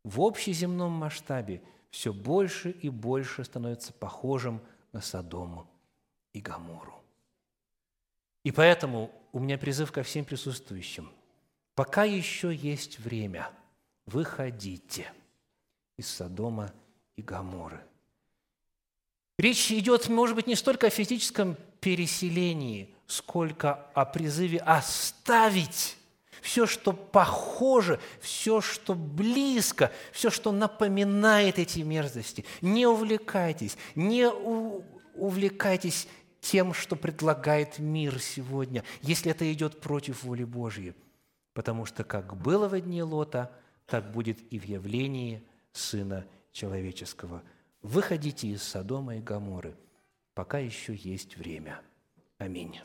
в 0.03 0.21
общеземном 0.21 0.93
масштабе 0.93 1.63
все 1.91 2.13
больше 2.13 2.71
и 2.71 2.89
больше 2.89 3.45
становится 3.45 3.93
похожим 3.93 4.61
на 4.93 5.01
Содому 5.01 5.69
и 6.33 6.41
Гамору. 6.41 7.03
И 8.43 8.51
поэтому 8.51 9.11
у 9.33 9.39
меня 9.39 9.59
призыв 9.59 9.93
ко 9.93 10.03
всем 10.03 10.25
присутствующим. 10.25 11.11
Пока 11.75 12.05
еще 12.05 12.55
есть 12.55 12.99
время– 12.99 13.51
выходите 14.07 15.13
из 15.97 16.09
Содома 16.09 16.73
и 17.17 17.23
Гаморы. 17.23 17.81
Речь 19.39 19.71
идет, 19.73 20.09
может 20.09 20.37
быть, 20.37 20.47
не 20.47 20.55
столько 20.55 20.87
о 20.87 20.91
физическом 20.91 21.57
переселении, 21.81 22.95
сколько 23.07 23.75
о 23.95 24.05
призыве 24.05 24.59
оставить 24.59 25.97
все, 26.43 26.67
что 26.67 26.93
похоже, 26.93 28.01
все, 28.21 28.61
что 28.61 28.95
близко, 28.95 29.91
все, 30.13 30.31
что 30.31 30.53
напоминает 30.53 31.59
эти 31.59 31.81
мерзости. 31.81 32.45
Не 32.61 32.87
увлекайтесь, 32.87 33.77
не 33.95 34.29
увлекайтесь 34.29 36.09
тем, 36.41 36.75
что 36.75 36.97
предлагает 36.97 37.79
мир 37.79 38.21
сегодня, 38.21 38.85
если 39.03 39.31
это 39.31 39.51
идет 39.53 39.81
против 39.81 40.25
воли 40.25 40.45
Божьей. 40.45 40.95
Потому 41.53 41.87
что, 41.87 42.05
как 42.05 42.37
было 42.37 42.69
в 42.69 42.81
дни 42.81 43.03
Лота– 43.03 43.51
так 43.87 44.11
будет 44.13 44.41
и 44.53 44.59
в 44.59 44.65
явлении 44.65 45.43
Сына 45.73 46.27
Человеческого. 46.53 47.43
Выходите 47.83 48.49
из 48.49 48.63
Содома 48.63 49.17
и 49.17 49.21
Гаморы, 49.21 49.77
пока 50.35 50.59
еще 50.59 50.95
есть 50.95 51.37
время. 51.37 51.81
Аминь. 52.39 52.81